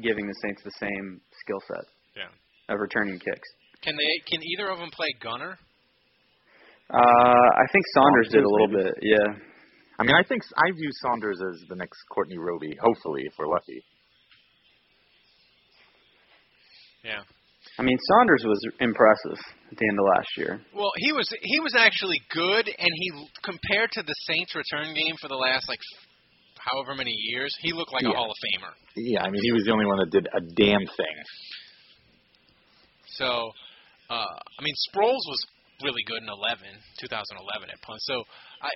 [0.00, 1.84] giving the Saints the same skill set
[2.16, 2.72] Yeah.
[2.72, 3.48] of returning kicks.
[3.82, 4.12] Can they?
[4.30, 5.58] Can either of them play gunner?
[6.88, 8.84] Uh, I think Saunders did a little maybe.
[8.84, 8.94] bit.
[9.02, 9.28] Yeah.
[9.98, 12.72] I mean, I think I view Saunders as the next Courtney Roby.
[12.80, 13.82] Hopefully, if we're lucky.
[17.04, 17.20] Yeah.
[17.78, 19.38] I mean, Saunders was impressive
[19.70, 20.60] at the end of last year.
[20.74, 25.14] Well, he was he was actually good, and he compared to the Saints' return game
[25.20, 25.80] for the last like
[26.58, 28.72] however many years, he looked like a Hall of Famer.
[28.96, 31.16] Yeah, I mean, he was the only one that did a damn thing.
[33.06, 33.52] So,
[34.10, 35.46] uh, I mean, Sproles was
[35.82, 36.64] really good in 11,
[37.00, 37.98] 2011 at punt.
[38.02, 38.24] So,
[38.62, 38.70] I,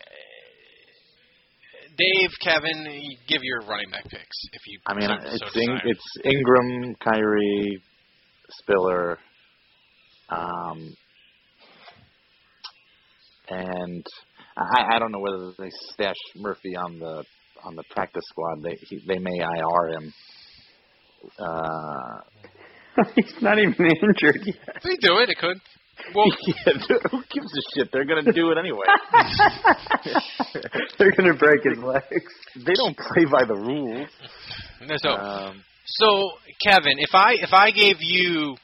[1.97, 4.79] Dave, Kevin, you give your running back picks if you.
[4.87, 7.81] I mean, so, it's so In, it's Ingram, Khiry,
[8.51, 9.19] Spiller,
[10.31, 10.95] um,
[13.49, 14.07] and
[14.57, 17.25] I, I don't know whether they stash Murphy on the
[17.65, 18.63] on the practice squad.
[18.63, 20.13] They he, they may IR him.
[21.39, 22.21] Uh,
[23.15, 24.83] He's not even injured yet.
[24.83, 25.31] They do it.
[25.31, 25.59] It could.
[26.15, 26.73] Well, yeah,
[27.11, 27.91] who gives a shit?
[27.93, 28.87] They're gonna do it anyway.
[30.99, 32.33] They're gonna break his legs.
[32.57, 34.09] they don't play by the rules.
[34.87, 36.31] no, so Um, So,
[36.67, 38.57] Kevin, if I if I gave you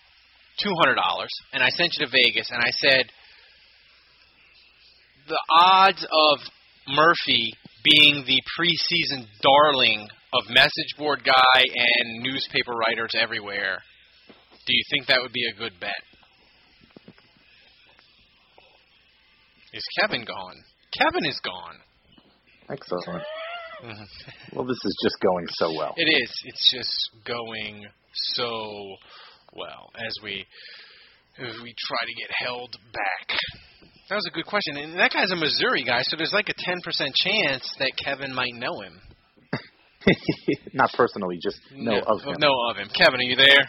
[0.62, 3.04] two hundred dollars and I sent you to Vegas and I said
[5.28, 6.38] the odds of
[6.88, 7.52] Murphy
[7.84, 13.78] being the preseason darling of message board guy and newspaper writers everywhere,
[14.66, 15.92] do you think that would be a good bet?
[19.72, 20.56] Is Kevin gone?
[20.96, 21.76] Kevin is gone.
[22.70, 23.24] excellent.
[23.84, 24.06] Mhm.
[24.54, 25.94] Well, this is just going so well.
[25.96, 26.32] It is.
[26.46, 27.86] It's just going
[28.34, 28.96] so
[29.54, 30.44] well as we
[31.38, 33.38] as we try to get held back.
[34.08, 34.76] That was a good question.
[34.78, 38.54] And that guy's a Missouri guy, so there's like a 10% chance that Kevin might
[38.54, 38.98] know him.
[40.72, 42.36] Not personally, just know of him.
[42.40, 42.88] Know of him.
[42.88, 43.62] Kevin, are you there?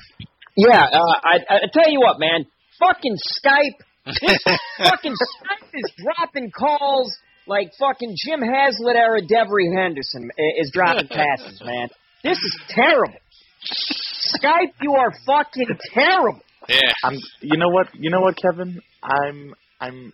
[0.56, 2.46] Yeah, uh, I, I tell you what, man.
[2.80, 3.78] Fucking Skype.
[4.06, 4.40] This
[4.78, 7.16] fucking Skype is dropping calls
[7.48, 11.90] like fucking Jim Haslett era Devery Henderson is dropping passes, man.
[12.24, 13.20] This is terrible.
[13.66, 16.42] Skype, you are fucking terrible.
[16.68, 16.78] Yeah.
[17.04, 17.16] I'm.
[17.42, 17.88] You know what?
[17.94, 18.80] You know what, Kevin?
[19.04, 19.54] I'm.
[19.82, 20.14] I'm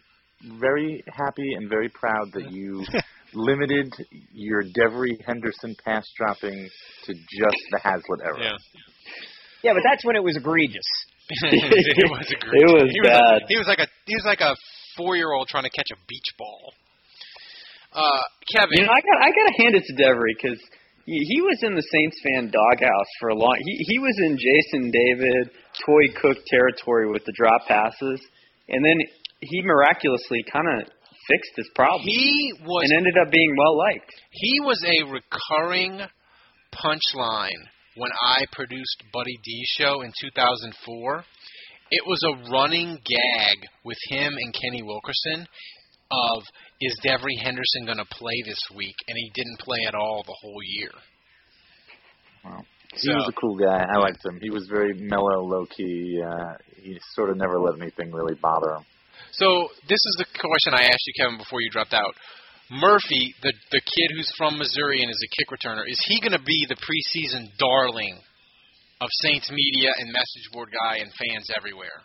[0.60, 2.86] very happy and very proud that you
[3.34, 3.92] limited
[4.32, 6.70] your Devery Henderson pass dropping
[7.06, 8.40] to just the Haslett era.
[8.40, 8.52] Yeah.
[9.64, 10.86] Yeah, but that's when it was egregious.
[11.30, 12.62] It was a great.
[12.62, 13.42] It was he was bad.
[13.42, 14.54] Like, he was like a he was like a
[14.98, 16.74] four year old trying to catch a beach ball.
[17.94, 18.78] Uh, Kevin.
[18.78, 20.60] You know, I got I got to hand it to Devery because
[21.06, 23.58] he, he was in the Saints fan doghouse for a long.
[23.66, 25.50] He he was in Jason David,
[25.86, 28.22] Toy Cook territory with the drop passes,
[28.70, 28.98] and then
[29.42, 30.88] he miraculously kind of
[31.28, 34.14] fixed his problem he was and ended up being well liked.
[34.32, 36.02] He was a recurring
[36.70, 37.66] punchline
[37.98, 41.24] when I produced Buddy D's show in 2004.
[41.92, 45.46] It was a running gag with him and Kenny Wilkerson
[46.12, 46.44] of
[46.82, 50.36] is Devery Henderson going to play this week, and he didn't play at all the
[50.42, 50.92] whole year.
[52.44, 52.64] Wow.
[52.94, 53.84] He So- was a cool guy.
[53.94, 54.40] I liked him.
[54.42, 56.22] He was very mellow, low key.
[56.22, 58.86] Uh, he sort of never let anything really bother him.
[59.32, 62.16] So this is the question I asked you, Kevin, before you dropped out.
[62.72, 66.34] Murphy, the the kid who's from Missouri and is a kick returner, is he going
[66.34, 68.18] to be the preseason darling
[69.02, 72.02] of Saints media and message board guy and fans everywhere?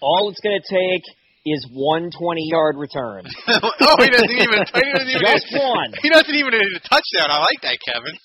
[0.00, 1.04] All it's going to take
[1.46, 3.24] is one 20-yard return.
[3.48, 4.60] oh, he doesn't even.
[4.64, 5.92] He doesn't even Just one.
[6.00, 7.28] He doesn't even need a touchdown.
[7.28, 8.16] I like that, Kevin.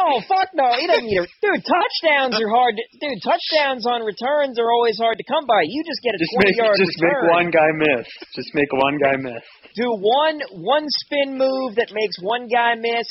[0.00, 1.60] Oh fuck no, he doesn't need a dude.
[1.60, 2.72] Touchdowns are hard.
[2.80, 5.60] To, dude, touchdowns on returns are always hard to come by.
[5.68, 7.20] You just get a Just twenty make yard just return.
[7.20, 8.06] make one guy miss.
[8.32, 9.44] Just make one guy miss.
[9.76, 13.06] Do one one spin move that makes one guy miss.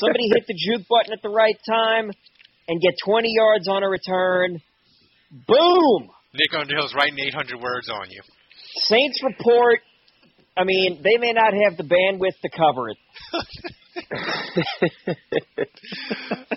[0.00, 2.08] Somebody hit the juke button at the right time
[2.68, 4.56] and get twenty yards on a return.
[5.46, 6.08] Boom.
[6.32, 8.22] Nick Underhill's writing 800 words on you.
[8.86, 9.80] Saints report.
[10.56, 12.96] I mean, they may not have the bandwidth to cover it.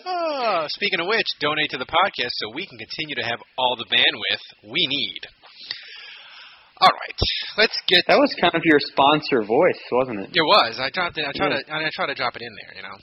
[0.06, 3.76] Ah, speaking of which, donate to the podcast so we can continue to have all
[3.78, 5.22] the bandwidth we need.
[6.82, 7.20] All right,
[7.58, 8.04] let's get.
[8.08, 10.30] That was kind of your sponsor voice, wasn't it?
[10.36, 10.80] It was.
[10.82, 11.26] I dropped it.
[11.26, 11.80] I tried Yeah.
[11.80, 11.86] to.
[11.88, 12.76] I tried to drop it in there.
[12.76, 12.98] You know.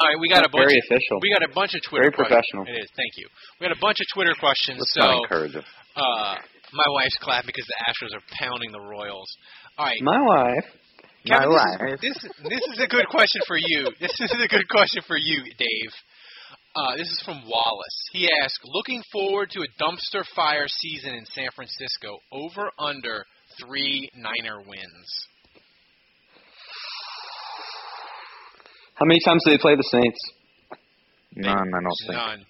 [0.00, 0.72] All right, we got a bunch.
[0.72, 1.20] very of, official.
[1.20, 2.08] We got a bunch of Twitter.
[2.08, 2.64] Very professional.
[2.64, 2.80] Questions.
[2.80, 2.96] It is.
[2.96, 3.26] Thank you.
[3.60, 4.80] We got a bunch of Twitter questions.
[4.80, 6.34] Let's so, not encourage uh,
[6.72, 9.28] my wife's clapping because the Astros are pounding the Royals.
[9.76, 10.00] All right.
[10.00, 10.64] My wife.
[11.26, 12.16] Kevin, My this.
[12.16, 13.90] Is, this this is a good question for you.
[14.00, 15.92] This is a good question for you, Dave.
[16.74, 18.08] Uh, this is from Wallace.
[18.12, 22.18] He asked, looking forward to a dumpster fire season in San Francisco.
[22.32, 23.24] Over under
[23.60, 25.26] three Niner wins.
[28.94, 30.18] How many times do they play the Saints?
[31.36, 32.12] None, I don't think.
[32.12, 32.46] None.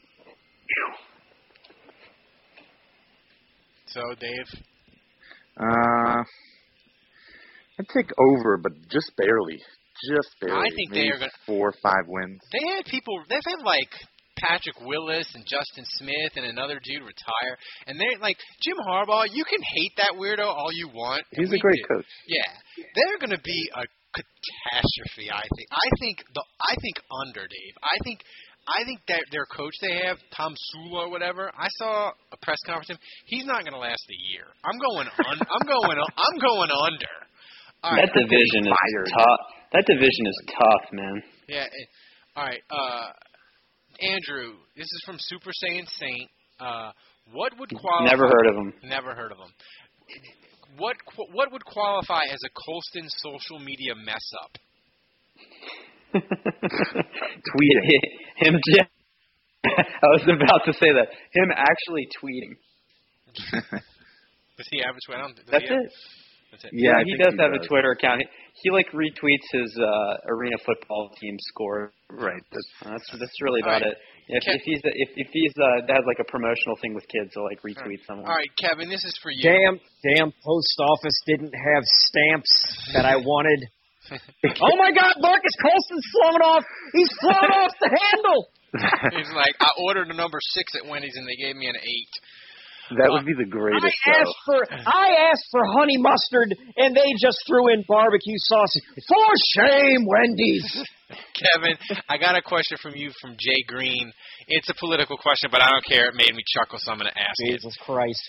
[3.86, 4.46] So, Dave,
[5.58, 6.22] Uh,
[7.78, 9.58] I'd take over, but just barely.
[10.08, 10.68] Just barely.
[10.68, 12.40] I think they are gonna- four or five wins.
[12.52, 13.22] they had people.
[13.28, 13.92] They've had like
[14.38, 17.56] Patrick Willis and Justin Smith and another dude retire,
[17.86, 19.26] and they're like Jim Harbaugh.
[19.30, 21.22] You can hate that weirdo all you want.
[21.30, 21.94] He's a great do.
[21.96, 22.06] coach.
[22.26, 25.30] Yeah, they're going to be a catastrophe.
[25.30, 25.68] I think.
[25.70, 26.44] I think the.
[26.60, 26.96] I think
[27.26, 27.74] under Dave.
[27.82, 28.20] I think.
[28.62, 31.50] I think that their coach they have, Tomsula or whatever.
[31.58, 32.90] I saw a press conference.
[32.90, 32.98] him.
[33.26, 34.46] He's not going to last a year.
[34.62, 35.08] I'm going.
[35.08, 35.98] Un, I'm going.
[35.98, 37.14] I'm going under.
[37.82, 38.06] All right.
[38.06, 39.40] That division is tough.
[39.72, 41.22] That division is tough, man.
[41.48, 41.64] Yeah.
[41.64, 41.88] it-
[42.36, 42.62] All right.
[42.70, 43.10] Uh,
[44.00, 46.30] Andrew, this is from Super Saiyan Saint.
[46.60, 46.92] Uh,
[47.32, 48.10] what would qualify?
[48.10, 48.72] Never heard of him.
[48.84, 49.52] Never heard of him.
[50.78, 50.96] What
[51.32, 54.58] what would qualify as a Colston social media mess up?
[56.12, 57.78] Tweet
[58.36, 58.56] him.
[59.64, 61.08] I was about to say that.
[61.32, 62.56] Him actually tweeting.
[64.56, 65.28] Does he have a Twitter?
[65.36, 65.92] Does That's it.
[66.52, 66.64] That's.
[66.72, 67.66] Yeah, I he does he have a.
[67.66, 68.20] Twitter account.
[68.20, 68.28] He,
[68.62, 71.92] he like retweets his uh, arena football team score.
[72.10, 72.42] Right.
[72.52, 73.92] That's, That's that's really about right.
[73.92, 73.98] it.
[74.28, 77.32] If, Ke- if he's if if he's uh, has like a promotional thing with kids,
[77.34, 78.28] he'll like retweet someone.
[78.28, 79.42] All right, Kevin, this is for you.
[79.42, 82.52] Damn, damn post office didn't have stamps
[82.94, 83.66] that I wanted.
[84.12, 86.64] oh my God, Marques Colston's slowing off.
[86.92, 88.48] He's slowing off the handle.
[89.18, 92.12] He's like, I ordered a number six at Wendy's and they gave me an eight.
[92.98, 94.20] That would be the greatest I show.
[94.20, 98.74] asked for I asked for honey mustard and they just threw in barbecue sauce.
[99.08, 100.66] For shame, Wendy's.
[101.36, 101.76] Kevin,
[102.08, 104.12] I got a question from you from Jay Green.
[104.48, 106.08] It's a political question, but I don't care.
[106.08, 107.52] It made me chuckle, so I'm going to ask it.
[107.52, 108.22] Jesus Christ.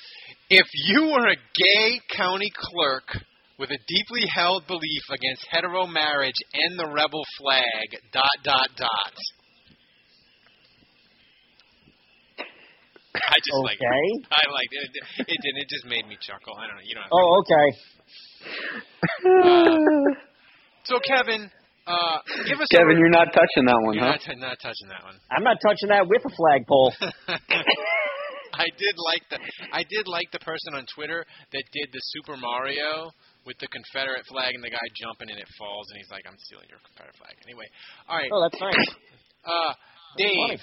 [0.49, 3.24] If you were a gay county clerk
[3.57, 9.14] with a deeply held belief against hetero marriage and the rebel flag, dot, dot, dot.
[13.16, 14.03] I just like Okay.
[14.41, 14.89] I like it.
[14.93, 15.53] It, it did.
[15.57, 16.57] It just made me chuckle.
[16.57, 16.86] I don't know.
[16.86, 17.05] You don't.
[17.05, 17.68] Have Oh, okay.
[19.24, 20.18] Uh,
[20.84, 21.49] so Kevin,
[21.88, 22.68] uh, give us.
[22.72, 24.18] Kevin, a, you're not touching that one, you're huh?
[24.18, 25.16] not, t- not touching that one.
[25.32, 26.93] I'm not touching that with a flagpole.
[28.53, 29.39] I did like the
[29.74, 33.09] I did like the person on Twitter that did the Super Mario
[33.45, 36.38] with the Confederate flag and the guy jumping and it falls and he's like, I'm
[36.38, 37.34] stealing your Confederate flag.
[37.43, 37.66] Anyway,
[38.07, 38.30] all right.
[38.30, 38.89] Oh, that's nice.
[39.43, 39.74] Uh,
[40.18, 40.59] Dave, funny.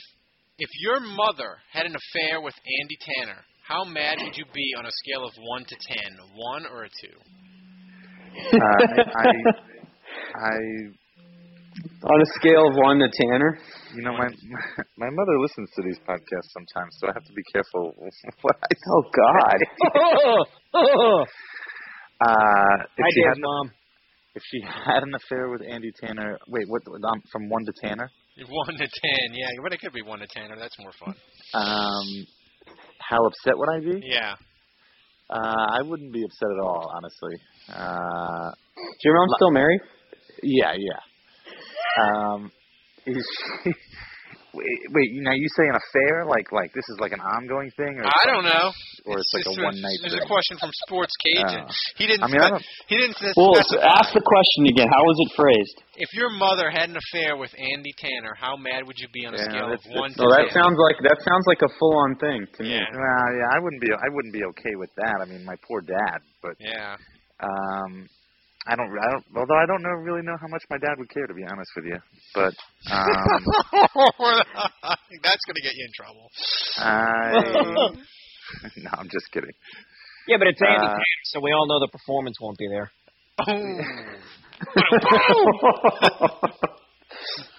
[0.60, 4.86] If your mother had an affair with Andy Tanner, how mad would you be on
[4.86, 6.16] a scale of one to ten?
[6.36, 7.16] One or a two?
[8.52, 8.58] Uh,
[9.18, 9.26] I,
[10.38, 10.54] I,
[12.04, 13.58] On a scale of one to Tanner.
[13.96, 14.28] you know, my
[14.98, 17.92] my mother listens to these podcasts sometimes, so I have to be careful
[18.42, 18.68] what I.
[18.94, 19.58] Oh God.
[22.22, 23.70] Uh, if Hi, she Dave's had mom.
[24.34, 26.82] if she had an affair with Andy Tanner, wait, what?
[26.86, 28.10] Um, from one to Tanner.
[28.48, 31.14] One to ten, yeah, but it could be one to ten, or that's more fun.
[31.54, 32.26] Um,
[32.98, 34.06] how upset would I be?
[34.06, 34.34] Yeah.
[35.28, 37.36] Uh, I wouldn't be upset at all, honestly.
[37.68, 39.80] Uh, Is your mom still married?
[40.42, 42.02] yeah, yeah.
[42.02, 42.50] Um,
[43.06, 43.26] is
[43.64, 43.70] she?
[44.52, 46.26] Wait, wait, now you say an affair?
[46.26, 48.74] Like, like this is like an ongoing thing, or I don't know.
[49.06, 50.26] or it's, like a one night There's thing?
[50.26, 51.74] a question from Sports Cage, and Oh.
[51.94, 52.24] he didn't.
[52.24, 52.58] I mean, I
[52.90, 53.86] he didn't s- Well, specify.
[53.94, 54.90] ask the question again.
[54.90, 55.76] How was it phrased?
[56.02, 59.34] If your mother had an affair with Andy Tanner, how mad would you be on
[59.34, 60.58] a Yeah, scale of that's- one that's- to Well, that ten?
[60.66, 62.74] sounds like that sounds like a full on thing to me.
[62.74, 62.90] Yeah.
[62.90, 63.88] Well, yeah, I wouldn't be.
[63.94, 65.22] I wouldn't be okay with that.
[65.22, 66.18] I mean, my poor dad.
[66.42, 66.96] But Yeah.
[67.38, 68.08] um,
[68.66, 68.90] I don't.
[68.92, 69.24] I don't.
[69.36, 71.70] Although I don't know really know how much my dad would care, to be honest
[71.74, 71.98] with you.
[72.34, 72.52] But
[72.92, 73.44] um,
[75.22, 76.30] That's going to get you in trouble.
[76.76, 77.32] I.
[78.76, 79.54] no, I'm just kidding.
[80.28, 82.90] Yeah, but it's Andy Uh, Tam, so we all know the performance won't be there.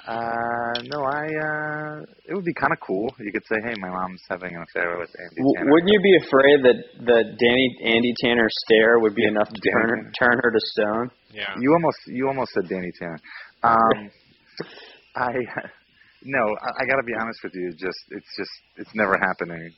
[0.07, 1.25] Uh, no, I.
[1.29, 3.05] Uh, it would be kind of cool.
[3.19, 5.71] You could say, "Hey, my mom's having an affair with Andy." W- Tanner.
[5.71, 9.89] wouldn't you be afraid that that Danny Andy Tanner stare would be enough to turn
[9.89, 11.11] her, turn her to stone?
[11.31, 11.53] Yeah.
[11.59, 13.19] You almost you almost said Danny Tanner.
[13.63, 14.09] Um,
[15.15, 15.33] I
[16.23, 17.69] no, I, I got to be honest with you.
[17.71, 19.69] Just it's just it's never happening.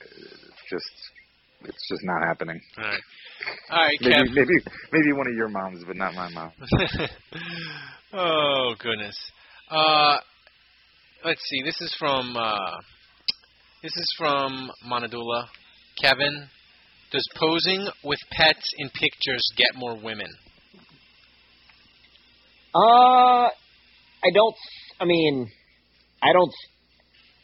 [0.00, 0.94] It's just
[1.64, 2.60] it's just not happening.
[2.78, 3.00] All right.
[3.70, 4.34] All right, Maybe Kev.
[4.34, 4.54] maybe
[4.92, 6.52] maybe one of your moms, but not my mom.
[8.12, 9.16] oh goodness.
[9.72, 10.18] Uh,
[11.24, 11.62] let's see.
[11.64, 12.76] This is from uh,
[13.82, 15.46] this is from Monadula.
[15.98, 16.46] Kevin,
[17.10, 20.26] does posing with pets in pictures get more women?
[22.74, 24.54] Uh, I don't.
[25.00, 25.48] I mean,
[26.22, 26.52] I don't.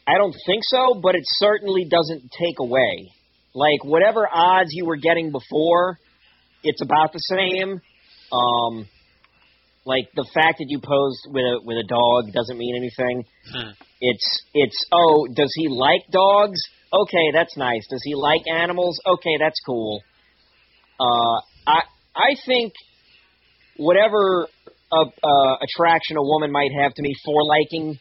[0.07, 3.09] I don't think so, but it certainly doesn't take away.
[3.55, 5.97] Like whatever odds you were getting before,
[6.61, 7.81] it's about the same.
[8.31, 8.87] Um,
[9.89, 13.25] like the fact that you posed with a with a dog doesn't mean anything.
[13.51, 13.71] Hmm.
[13.99, 16.59] It's it's oh, does he like dogs?
[16.93, 17.87] Okay, that's nice.
[17.89, 19.01] Does he like animals?
[19.05, 20.01] Okay, that's cool.
[20.99, 21.81] Uh, I
[22.15, 22.73] I think
[23.77, 24.47] whatever
[24.91, 27.97] uh, uh, attraction a woman might have to me for liking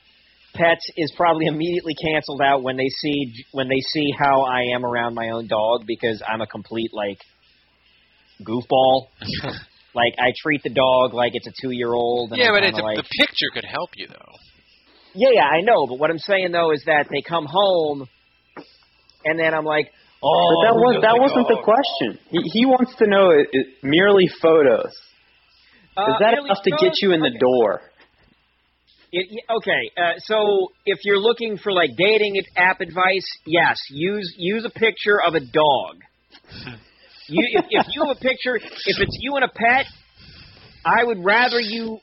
[0.55, 4.85] pets is probably immediately canceled out when they see when they see how I am
[4.85, 7.19] around my own dog because I'm a complete like
[8.43, 9.07] goofball.
[9.95, 12.33] like I treat the dog like it's a two year old.
[12.35, 14.33] yeah, but it's it's a, like, the picture could help you though.
[15.15, 15.87] yeah, yeah, I know.
[15.87, 18.07] But what I'm saying though is that they come home,
[19.25, 19.91] and then I'm like,
[20.23, 22.19] oh, but that was does that the wasn't the question.
[22.31, 24.93] He, he wants to know it, it, merely photos.
[25.97, 27.81] Uh, Is that merely enough to get you in the door?
[29.11, 34.67] It, okay, uh, so if you're looking for like dating app advice, yes, use use
[34.67, 35.97] a picture of a dog.
[37.29, 39.87] You, if, if you have a picture, if it's you and a pet,
[40.85, 41.99] I would rather you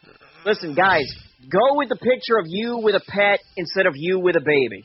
[0.46, 1.06] listen, guys.
[1.52, 4.84] Go with the picture of you with a pet instead of you with a baby.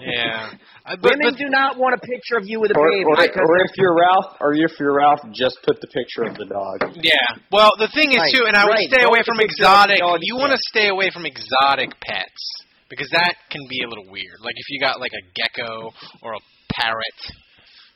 [0.00, 0.50] Yeah.
[0.86, 3.02] Uh, but, Women but, do not want a picture of you with a Or, baby.
[3.02, 6.46] or, or if you're Ralph, or if you're Ralph, just put the picture of the
[6.46, 6.94] dog.
[7.02, 7.18] Yeah.
[7.50, 8.86] Well, the thing is Right, too, and I would right.
[8.86, 10.22] stay Go away from picture of the exotic.
[10.22, 12.38] You want to stay away from exotic pets
[12.86, 14.38] because that can be a little weird.
[14.46, 15.90] Like if you got like a gecko
[16.22, 17.18] or a parrot,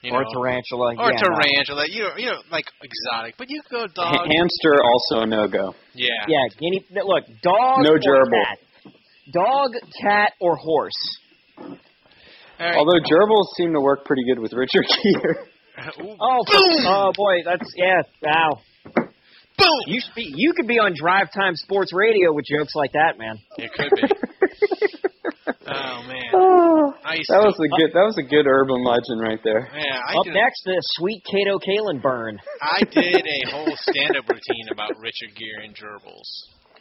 [0.03, 0.95] you or know, tarantula.
[0.99, 1.29] or yeah, no.
[1.37, 1.85] tarantula.
[1.89, 3.35] You know, you know, like exotic.
[3.39, 4.15] But you go dog.
[4.15, 5.75] Ha- hamster also no go.
[5.95, 6.09] yeah.
[6.29, 6.85] Yeah, guinea.
[6.91, 8.31] Look, dog No or gerbil.
[8.33, 8.59] cat.
[9.33, 9.71] Dog,
[10.03, 11.19] cat, or horse.
[11.59, 11.77] All
[12.59, 12.75] right.
[12.77, 15.37] Although gerbils seem to work pretty good with Richard Gere.
[16.21, 18.03] Oh, boom, oh boy, that's yeah.
[18.23, 18.61] Wow.
[19.57, 19.67] boom.
[19.87, 23.17] You should be, you could be on Drive Time Sports Radio with jokes like that,
[23.19, 23.39] man.
[23.57, 24.03] It could be.
[25.73, 26.21] Oh man.
[26.35, 26.70] Ah.
[27.11, 29.67] I used that was a good that was a good urban legend right there.
[29.75, 30.35] Yeah, I Up did.
[30.35, 32.39] next, the sweet Kato Kaelin burn.
[32.63, 36.31] I did a whole stand-up routine about Richard Gere and gerbils.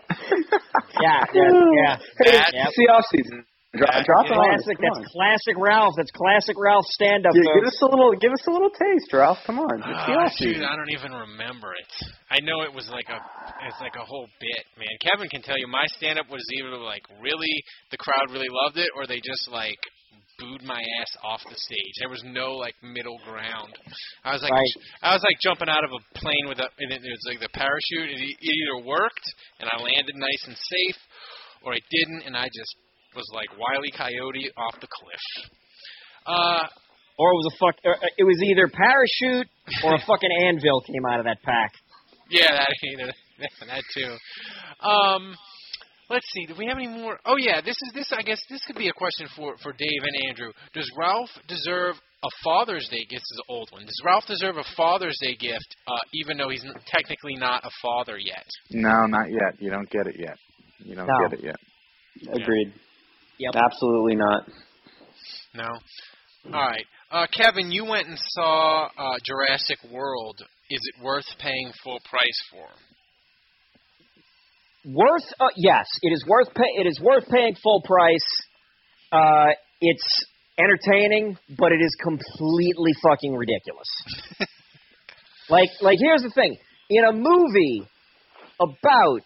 [1.01, 1.95] Yeah, yeah, yeah.
[2.25, 2.67] That- Yep.
[2.67, 3.45] It's the off season.
[3.77, 4.75] Drop, That drop is- it Classic.
[4.81, 5.13] come That's on.
[5.13, 5.93] classic Ralph.
[5.95, 7.33] That's classic Ralph stand-up.
[7.37, 9.37] Gi- give us a little give us a little taste, Ralph.
[9.45, 9.77] Come on.
[9.77, 10.65] It's the ah, off dude, season.
[10.65, 11.85] I don't even remember it.
[12.33, 13.21] I know it was like a,
[13.69, 14.89] it's like a whole bit, man.
[15.05, 17.53] Kevin can tell you, my stand-up was either like really,
[17.93, 19.77] the crowd really loved it, or they just like
[20.39, 21.93] booed my ass off the stage.
[21.99, 23.73] There was no like middle ground.
[24.23, 24.75] I was like, Right.
[25.03, 27.51] I was like jumping out of a plane with a, and it, was like the
[27.53, 28.09] parachute.
[28.09, 29.27] It, it either worked
[29.59, 30.99] and I landed nice and safe,
[31.63, 32.73] or it didn't, and I just
[33.15, 35.25] was like Wiley Coyote off the cliff.
[36.25, 36.67] Uh,
[37.17, 37.75] Or it was a fuck.
[37.83, 39.47] Uh, it was either parachute
[39.83, 41.71] or a fucking anvil came out of that pack.
[42.29, 43.11] Yeah, that either
[43.67, 44.15] that too.
[44.87, 45.35] Um,
[46.09, 46.45] let's see.
[46.45, 47.19] Do we have any more?
[47.25, 48.11] Oh yeah, this is this.
[48.11, 50.51] I guess this could be a question for for Dave and Andrew.
[50.73, 53.21] Does Ralph deserve a Father's Day gift?
[53.23, 53.83] This is an old one.
[53.85, 58.17] Does Ralph deserve a Father's Day gift, uh, even though he's technically not a father
[58.17, 58.45] yet?
[58.71, 59.59] No, not yet.
[59.59, 60.37] You don't get it yet.
[60.79, 61.29] You don't No.
[61.29, 61.55] get it yet.
[62.33, 62.73] Agreed.
[63.39, 63.53] Yep.
[63.55, 64.43] Absolutely not.
[65.53, 65.67] No.
[66.45, 70.37] All right, uh, Kevin, you went and saw uh, Jurassic World.
[70.69, 72.67] Is it worth paying full price for?
[74.85, 75.23] Worth?
[75.39, 76.47] Uh, yes, it is worth.
[76.55, 78.25] Pay, it is worth paying full price.
[79.11, 79.47] Uh,
[79.81, 80.25] it's
[80.57, 83.87] entertaining, but it is completely fucking ridiculous.
[85.49, 86.57] like, like here's the thing:
[86.89, 87.83] in a movie
[88.59, 89.21] about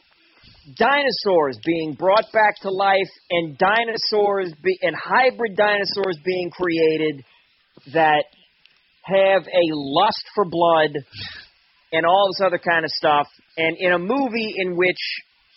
[0.78, 7.24] dinosaurs being brought back to life and dinosaurs be, and hybrid dinosaurs being created
[7.94, 8.24] that
[9.04, 10.92] have a lust for blood
[11.92, 13.28] and all this other kind of stuff.
[13.58, 14.98] And in a movie in which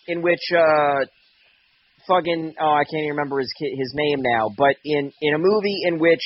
[0.07, 1.05] in which uh,
[2.07, 5.81] fucking oh I can't even remember his his name now, but in in a movie
[5.85, 6.23] in which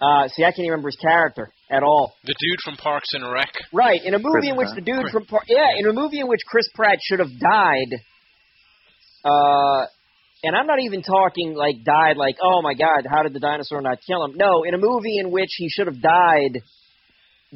[0.00, 2.12] uh, see I can't even remember his character at all.
[2.24, 3.48] The dude from Parks and Rec.
[3.72, 4.76] Right, in a movie Chris in which Pratt.
[4.76, 7.38] the dude Chris- from Par- yeah, in a movie in which Chris Pratt should have
[7.40, 8.00] died.
[9.24, 9.86] Uh,
[10.42, 13.80] and I'm not even talking like died like oh my god how did the dinosaur
[13.80, 14.34] not kill him?
[14.36, 16.60] No, in a movie in which he should have died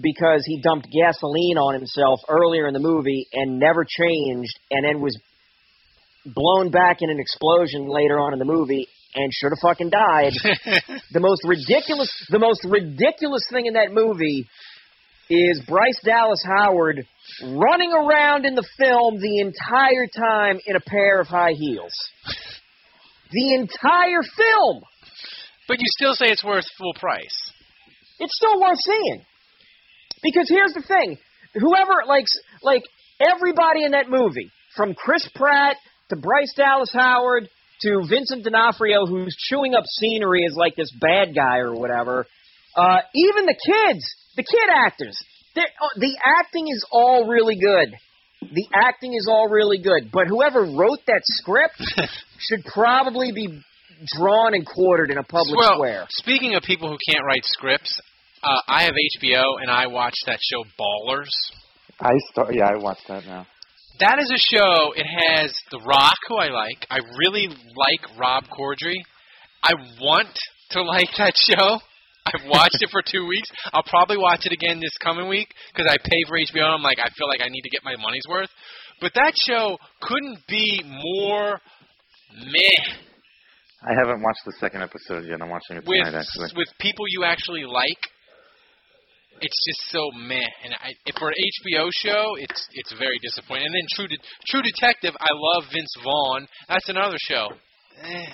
[0.00, 5.00] because he dumped gasoline on himself earlier in the movie and never changed, and then
[5.00, 5.18] was
[6.26, 10.32] blown back in an explosion later on in the movie and should have fucking died.
[11.12, 14.46] the most ridiculous the most ridiculous thing in that movie
[15.30, 17.06] is Bryce Dallas Howard
[17.42, 21.92] running around in the film the entire time in a pair of high heels.
[23.30, 24.82] The entire film.
[25.66, 27.52] But you still say it's worth full price.
[28.18, 29.22] It's still worth seeing.
[30.22, 31.18] Because here's the thing.
[31.54, 32.82] Whoever likes like
[33.20, 35.76] everybody in that movie, from Chris Pratt
[36.10, 37.48] to Bryce Dallas Howard
[37.82, 42.26] to Vincent D'Onofrio who's chewing up scenery as like this bad guy or whatever.
[42.76, 44.04] Uh, even the kids,
[44.36, 45.16] the kid actors,
[45.54, 47.94] they're- oh, the acting is all really good.
[48.40, 50.10] The acting is all really good.
[50.12, 51.82] But whoever wrote that script
[52.38, 53.60] should probably be
[54.16, 56.06] drawn and quartered in a public well, square.
[56.10, 58.00] speaking of people who can't write scripts,
[58.42, 61.30] uh, I have HBO and I watch that show Ballers.
[62.00, 62.54] I start.
[62.54, 63.46] Yeah, I watch that now.
[64.00, 64.92] That is a show.
[64.94, 66.86] It has The Rock, who I like.
[66.88, 69.02] I really like Rob Corddry.
[69.62, 70.28] I want
[70.70, 71.80] to like that show.
[72.26, 73.48] I've watched it for two weeks.
[73.72, 76.62] I'll probably watch it again this coming week because I pay for HBO.
[76.66, 78.50] And I'm like, I feel like I need to get my money's worth.
[79.00, 81.60] But that show couldn't be more
[82.34, 82.94] meh
[83.82, 85.38] I haven't watched the second episode yet.
[85.40, 86.50] I'm watching it with tonight, actually.
[86.56, 87.98] with people you actually like.
[89.40, 93.66] It's just so meh, and I, for an HBO show, it's it's very disappointing.
[93.66, 96.46] And then True De- True Detective, I love Vince Vaughn.
[96.68, 97.48] That's another show.
[98.02, 98.26] Eh.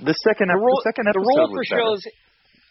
[0.00, 2.00] The second, ep- the rule, the second the episode rule for was shows.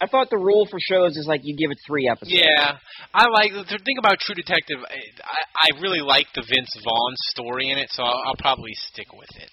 [0.02, 2.36] I thought the rule for shows is like you give it three episodes.
[2.36, 2.76] Yeah,
[3.14, 4.84] I like the thing about True Detective.
[4.84, 8.74] I, I I really like the Vince Vaughn story in it, so I'll, I'll probably
[8.92, 9.50] stick with it.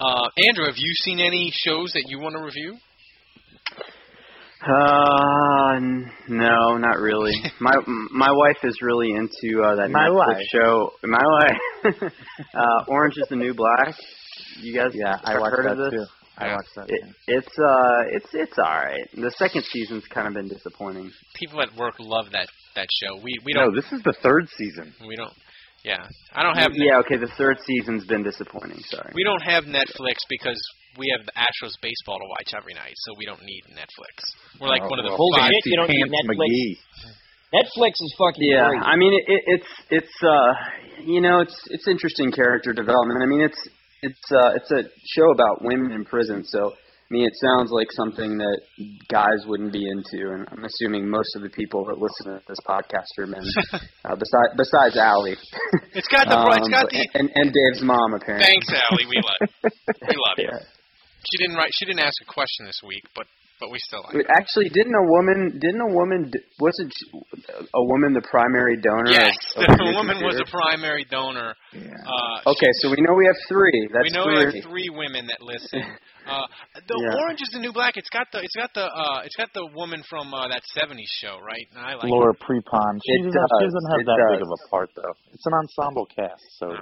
[0.00, 2.78] Uh, Andrew, have you seen any shows that you want to review?
[4.62, 5.80] Uh,
[6.28, 7.32] no, not really.
[7.60, 7.72] My
[8.12, 10.46] my wife is really into uh, that My Netflix wife.
[10.52, 10.90] show.
[11.04, 12.12] My wife.
[12.54, 13.94] uh, Orange is the New Black.
[14.60, 16.00] You guys Yeah, I ever watched heard that of this?
[16.00, 16.06] too.
[16.38, 16.86] I watched that.
[16.88, 17.12] It, too.
[17.28, 19.08] it's uh, it's it's all right.
[19.14, 21.10] The second season's kind of been disappointing.
[21.34, 23.16] People at work love that that show.
[23.22, 24.92] We we don't No, this is the third season.
[25.08, 25.32] we don't.
[25.84, 26.72] Yeah, I don't have.
[26.74, 27.16] yeah, okay.
[27.16, 28.80] The third season's been disappointing.
[28.90, 29.12] Sorry.
[29.14, 30.60] We don't have Netflix because
[30.98, 34.14] we have the Astros baseball to watch every night, so we don't need Netflix.
[34.60, 35.50] We're like Oh, one of the well, Holy five.
[35.52, 36.38] shit, you don't need Netflix.
[36.38, 36.74] McGee.
[37.54, 38.82] Netflix is fucking Yeah, great.
[38.82, 40.52] I mean it, it, it's it's uh
[41.04, 43.22] you know it's it's interesting character development.
[43.22, 43.58] I mean it's
[44.02, 44.82] it's uh it's a
[45.14, 48.60] show about women in prison, so I mean it sounds like something that
[49.10, 52.58] guys wouldn't be into, and I'm assuming most of the people that listen to this
[52.64, 53.42] podcast are men.
[54.04, 55.34] uh, besides besides Allie.
[55.92, 57.08] It's got the it's Um, got the.
[57.18, 58.46] and and Dave's mom apparently.
[58.46, 59.06] Thanks, Allie.
[59.10, 59.50] We love
[60.06, 60.50] we love you.
[61.20, 61.28] Yeah.
[61.30, 61.70] She didn't write.
[61.76, 63.26] She didn't ask a question this week, but
[63.60, 64.14] but we still like.
[64.16, 64.32] Wait, her.
[64.40, 65.60] Actually, didn't a woman?
[65.60, 66.32] Didn't a woman?
[66.58, 66.92] Wasn't
[67.52, 69.12] a woman the primary donor?
[69.12, 71.52] Yes, of, of the Music woman was a primary donor.
[71.76, 73.84] Uh, Okay, so we know we have three.
[73.92, 74.38] That's we know three.
[74.40, 75.84] we have three women that listen.
[76.20, 76.46] Uh,
[76.86, 77.16] the Yeah.
[77.24, 77.96] Orange is the New Black.
[77.96, 81.08] It's got the it's got the uh it's got the woman from uh, that '70s
[81.18, 81.66] show, right?
[81.74, 82.06] And I like.
[82.06, 82.92] Laura Prepon.
[83.02, 85.14] She It doesn't, she does, doesn't have it that big of a part though.
[85.32, 86.76] It's an ensemble cast, so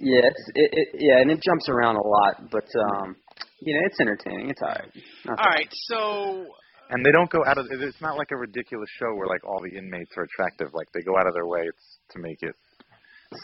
[0.00, 3.16] Yeah, it's, it, it, yeah, and it jumps around a lot, but um,
[3.60, 4.50] you know, it's entertaining.
[4.50, 4.90] It's alright.
[5.24, 6.46] Not All right, so
[6.90, 7.66] and they don't go out of.
[7.70, 10.68] It's not like a ridiculous show where like all the inmates are attractive.
[10.72, 12.54] Like they go out of their way to make it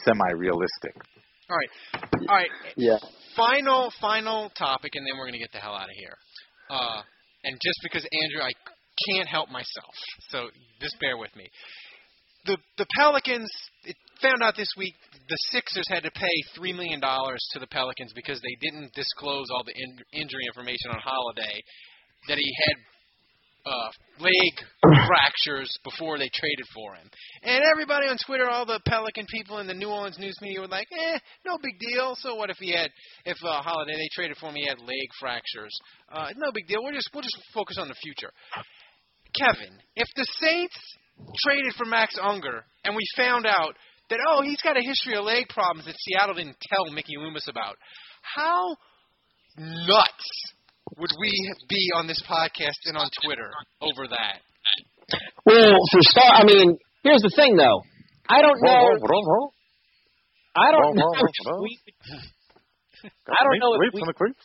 [0.04, 0.94] semi-realistic.
[1.50, 1.72] all right,
[2.28, 2.50] all right.
[2.76, 2.98] Yeah.
[3.36, 6.16] Final final topic, and then we're gonna get the hell out of here.
[6.70, 7.02] Uh,
[7.44, 8.52] and just because Andrew, I
[9.10, 9.92] can't help myself,
[10.30, 10.48] so
[10.80, 11.48] just bear with me.
[12.46, 13.50] The the Pelicans
[13.84, 14.94] it found out this week
[15.28, 19.46] the Sixers had to pay three million dollars to the Pelicans because they didn't disclose
[19.50, 21.62] all the in, injury information on Holiday
[22.28, 22.76] that he had
[23.66, 23.90] uh,
[24.20, 24.52] leg
[25.06, 27.08] fractures before they traded for him.
[27.42, 30.68] And everybody on Twitter, all the Pelican people in the New Orleans news media were
[30.68, 32.14] like, "Eh, no big deal.
[32.18, 32.90] So what if he had,
[33.24, 35.72] if uh, Holiday they traded for him, he had leg fractures?
[36.12, 36.82] Uh, no big deal.
[36.82, 38.32] We'll just we'll just focus on the future."
[39.34, 40.76] Kevin, if the Saints
[41.44, 43.74] traded for Max Unger and we found out
[44.10, 47.48] that oh he's got a history of leg problems that Seattle didn't tell Mickey Loomis
[47.48, 47.76] about,
[48.22, 48.76] how
[49.56, 50.28] nuts
[50.98, 51.32] would we
[51.68, 53.50] be on this podcast and on Twitter
[53.80, 54.40] over that?
[55.46, 57.82] Well, for start, I mean, here's the thing though.
[58.28, 58.98] I don't know.
[60.56, 61.28] I don't know if
[61.60, 61.78] we.
[63.26, 64.38] I don't know if we.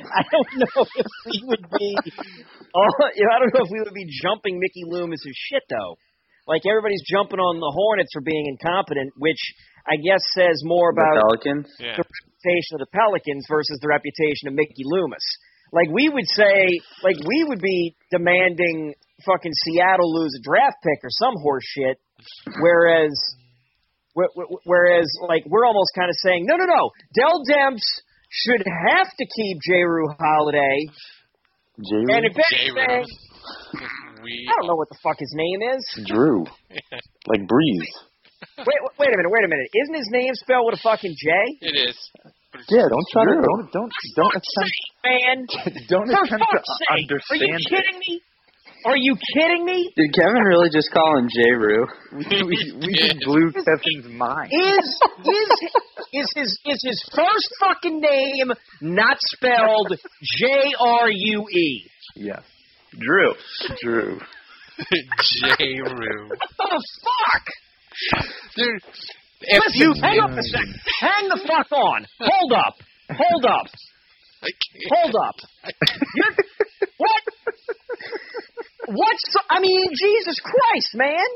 [0.00, 1.96] I don't know if we would be.
[2.72, 2.86] Oh,
[3.16, 5.98] you know, I don't know if we would be jumping Mickey Loomis's shit though.
[6.46, 9.40] Like everybody's jumping on the Hornets for being incompetent, which
[9.86, 11.68] I guess says more The about Pelicans.
[11.78, 11.96] Yeah.
[11.96, 15.24] the reputation of the Pelicans versus the reputation of Mickey Loomis.
[15.72, 16.66] Like we would say,
[17.04, 21.98] like we would be demanding fucking Seattle lose a draft pick or some horse shit,
[22.60, 23.12] whereas,
[24.18, 27.84] wh- wh- whereas like we're almost kind of saying, no, no, no, Dell Demps
[28.30, 29.84] should have to keep J.
[29.84, 30.86] Rue Holiday,
[32.16, 33.04] and if anything,
[34.22, 35.82] We I don't know what the fuck his name is.
[36.06, 36.44] Drew.
[37.28, 37.88] Like Brees.
[38.58, 39.68] Wait, wait a minute, wait a minute.
[39.84, 41.28] Isn't his name spelled with a fucking J?
[41.60, 41.96] It is.
[42.70, 45.46] Yeah, don't try to don't don't don't attempt Man,
[45.88, 47.66] don't for attempt to fuck's sake, are you understand.
[47.68, 48.20] kidding me?
[48.86, 49.92] Are you kidding me?
[49.94, 51.52] Did Kevin really just call him J.
[51.52, 51.86] Rue?
[52.12, 54.50] We, we, we just blew Kevin's mind.
[54.52, 55.50] Is is
[56.12, 58.50] is his is his first fucking name
[58.80, 59.92] not spelled
[60.38, 61.90] J R U E?
[62.16, 62.42] Yes.
[62.98, 63.34] Drew.
[63.80, 64.20] Drew.
[65.58, 65.80] J.
[65.80, 66.28] Rue.
[66.28, 67.44] What the fuck?
[68.56, 68.82] Dude,
[69.42, 70.74] if Listen, you hang up a second.
[71.00, 72.06] Hang the fuck on.
[72.20, 72.74] Hold up.
[73.10, 73.66] Hold up.
[74.42, 74.84] I can't.
[74.94, 75.36] Hold up.
[76.14, 76.34] You're,
[76.96, 77.22] what?
[78.88, 81.26] What's the, I mean, Jesus Christ, man.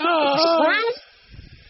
[0.00, 0.82] Oh.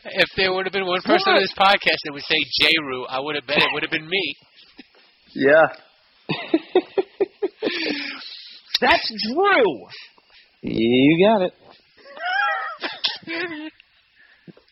[0.04, 2.72] If there would have been one person on this podcast that would say J.
[2.82, 4.36] Rue, I would have bet it would have been me.
[5.34, 5.68] Yeah.
[8.84, 9.86] That's Drew.
[10.62, 11.52] You got it.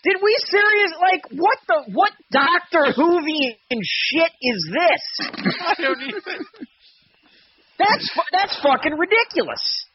[0.04, 5.30] Did we serious like what the what Doctor Whovian shit is this?
[5.66, 6.46] I don't even.
[7.78, 9.86] That's fu- that's fucking ridiculous.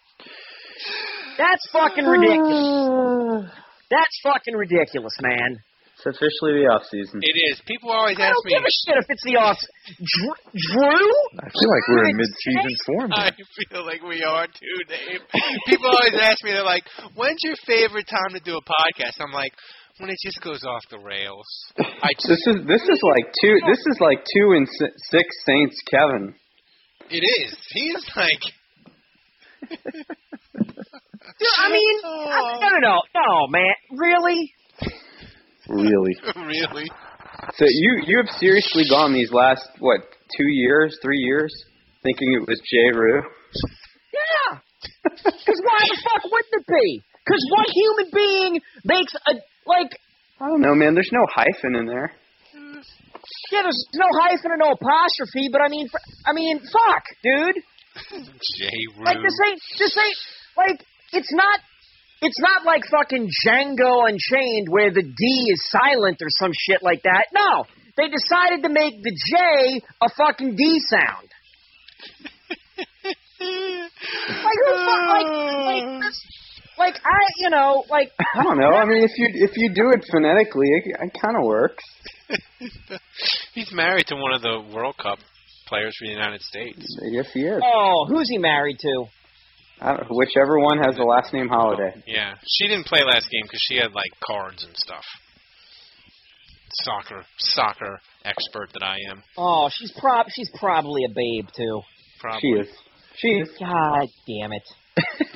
[1.37, 3.51] That's fucking ridiculous.
[3.89, 5.55] That's fucking ridiculous, man.
[5.97, 7.25] It's officially the off season.
[7.25, 7.57] It is.
[7.65, 8.23] People always ask me.
[8.23, 8.53] I ask don't me.
[8.53, 9.57] give a shit if it's the off.
[9.97, 11.09] Dr- Drew?
[11.41, 13.09] I feel like we're in mid-season form.
[13.17, 15.25] I feel like we are too, Dave.
[15.65, 16.85] People always ask me, they're like,
[17.17, 19.53] "When's your favorite time to do a podcast?" I'm like,
[19.97, 21.49] "When it just goes off the rails."
[21.81, 23.57] I just, This is this is like two.
[23.65, 24.69] This is like two and
[25.09, 25.81] six Saints.
[25.89, 26.35] Kevin.
[27.09, 27.57] it is.
[27.73, 28.43] He's like,
[31.41, 33.73] Dude, I mean, I, no, no, no, no, man.
[33.97, 34.53] Really?
[35.69, 36.15] Really.
[36.35, 36.91] really?
[37.55, 40.01] So you you have seriously gone these last what
[40.37, 41.53] two years, three years,
[42.03, 43.21] thinking it was Jay Rue.
[44.13, 44.59] Yeah.
[45.03, 47.01] Because why the fuck wouldn't it be?
[47.25, 49.33] Because what human being makes a
[49.65, 49.99] like?
[50.39, 50.93] I don't know, man.
[50.93, 52.11] There's no hyphen in there.
[53.51, 57.55] Yeah, there's no hyphen and no apostrophe, but I mean, f- I mean, fuck, dude.
[58.57, 58.69] J.
[58.97, 59.05] Rue.
[59.05, 60.17] Like this ain't this ain't
[60.55, 61.59] like it's not
[62.21, 67.03] it's not like fucking Django Unchained where the D is silent or some shit like
[67.03, 67.27] that.
[67.33, 67.65] No,
[67.97, 71.29] they decided to make the J a fucking D sound.
[73.39, 75.99] Like who the fuck like like oh.
[76.01, 76.25] this,
[76.77, 78.71] like I you know like I don't know.
[78.71, 81.83] I mean, if you if you do it phonetically, it, it kind of works.
[83.53, 85.19] He's married to one of the World Cup
[85.67, 86.83] players for the United States.
[87.11, 87.61] Yes, he is.
[87.63, 89.05] oh who's he married to?
[89.79, 91.93] I don't, whichever one has the last name Holiday.
[92.07, 95.03] Yeah, she didn't play last game because she had like cards and stuff.
[96.83, 99.23] Soccer, soccer expert that I am.
[99.37, 101.81] Oh she's prob she's probably a babe too.
[102.19, 102.41] Probably.
[102.41, 102.67] She is.
[103.17, 103.49] She is.
[103.59, 104.63] God damn it.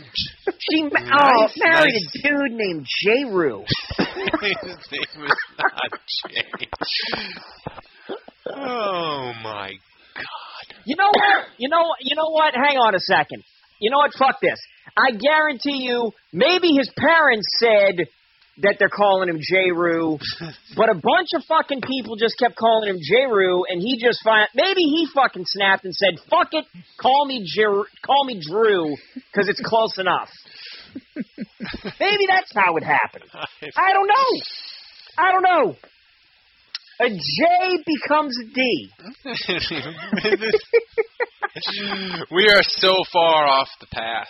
[0.69, 2.15] She ma- oh Nice, married nice.
[2.15, 3.23] a dude named J.
[3.25, 3.63] Rue.
[3.97, 6.67] His name is not Jay.
[8.53, 9.69] Oh my
[10.15, 10.77] God.
[10.85, 11.45] You know what?
[11.57, 12.53] You know you know what?
[12.53, 13.43] Hang on a second.
[13.81, 14.13] You know what?
[14.13, 14.59] Fuck this.
[14.95, 18.05] I guarantee you, maybe his parents said
[18.61, 19.71] that they're calling him J.
[19.71, 20.19] Rue,
[20.77, 23.25] but a bunch of fucking people just kept calling him J.
[23.25, 26.65] Rue, and he just find maybe he fucking snapped and said, "Fuck it,
[26.99, 27.63] call me J.
[28.05, 30.29] call me Drew, because it's close enough."
[31.99, 33.25] maybe that's how it happened.
[33.33, 34.41] I don't know.
[35.17, 35.75] I don't know.
[37.01, 38.89] A J becomes a D.
[42.31, 44.27] we are so far off the path.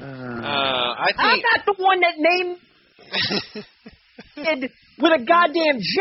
[0.00, 2.58] Uh, I I'm not the one that named
[4.36, 6.00] kid with a goddamn J.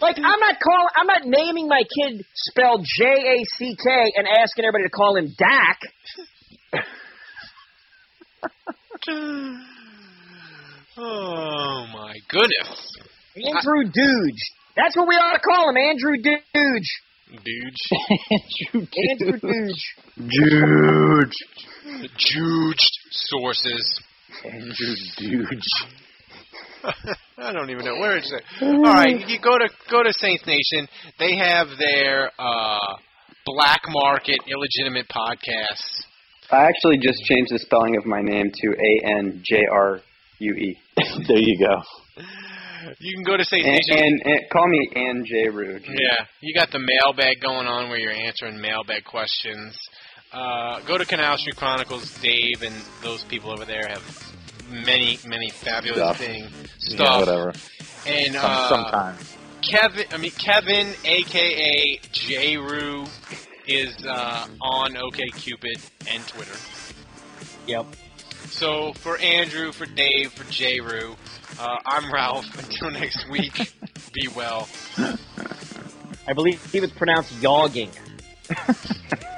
[0.00, 0.88] Like I'm not calling.
[0.96, 5.16] I'm not naming my kid spelled J A C K and asking everybody to call
[5.16, 5.80] him Dak.
[10.94, 12.96] Oh my goodness.
[13.34, 14.44] Andrew Dooge.
[14.76, 16.88] That's what we ought to call him, Andrew Dooge.
[17.44, 17.76] Dude.
[18.72, 19.94] Andrew Duge.
[20.28, 21.36] Juge.
[22.16, 24.00] Juged sources.
[24.44, 25.68] Andrew Duge.
[27.38, 28.62] I don't even know where it's at.
[28.62, 30.88] All right, you go to go to Saints Nation.
[31.18, 32.96] They have their uh,
[33.44, 36.02] black market illegitimate podcasts.
[36.50, 40.00] I actually just changed the spelling of my name to A N J R
[40.38, 40.78] U E.
[40.96, 42.22] there you go.
[42.98, 45.48] You can go to Saints And, and, and call me Ann J.
[45.48, 45.84] Rude.
[45.86, 49.76] Yeah, you got the mailbag going on where you're answering mailbag questions.
[50.32, 52.18] Uh, go to Canal Street Chronicles.
[52.22, 54.02] Dave and those people over there have
[54.70, 56.18] many, many fabulous Stuff.
[56.18, 56.48] thing
[56.88, 57.52] Yeah, whatever.
[58.06, 59.36] And uh, sometimes.
[59.62, 62.56] Kevin, I mean Kevin, aka J.
[62.56, 63.04] Rue,
[63.66, 66.56] is uh, on OKCupid and Twitter.
[67.66, 67.86] Yep.
[68.46, 70.80] So for Andrew, for Dave, for J.
[70.80, 71.14] Rue,
[71.62, 72.46] uh, I'm Ralph.
[72.58, 73.72] Until next week,
[74.12, 74.68] be well.
[76.26, 77.90] I believe it's pronounced yogging.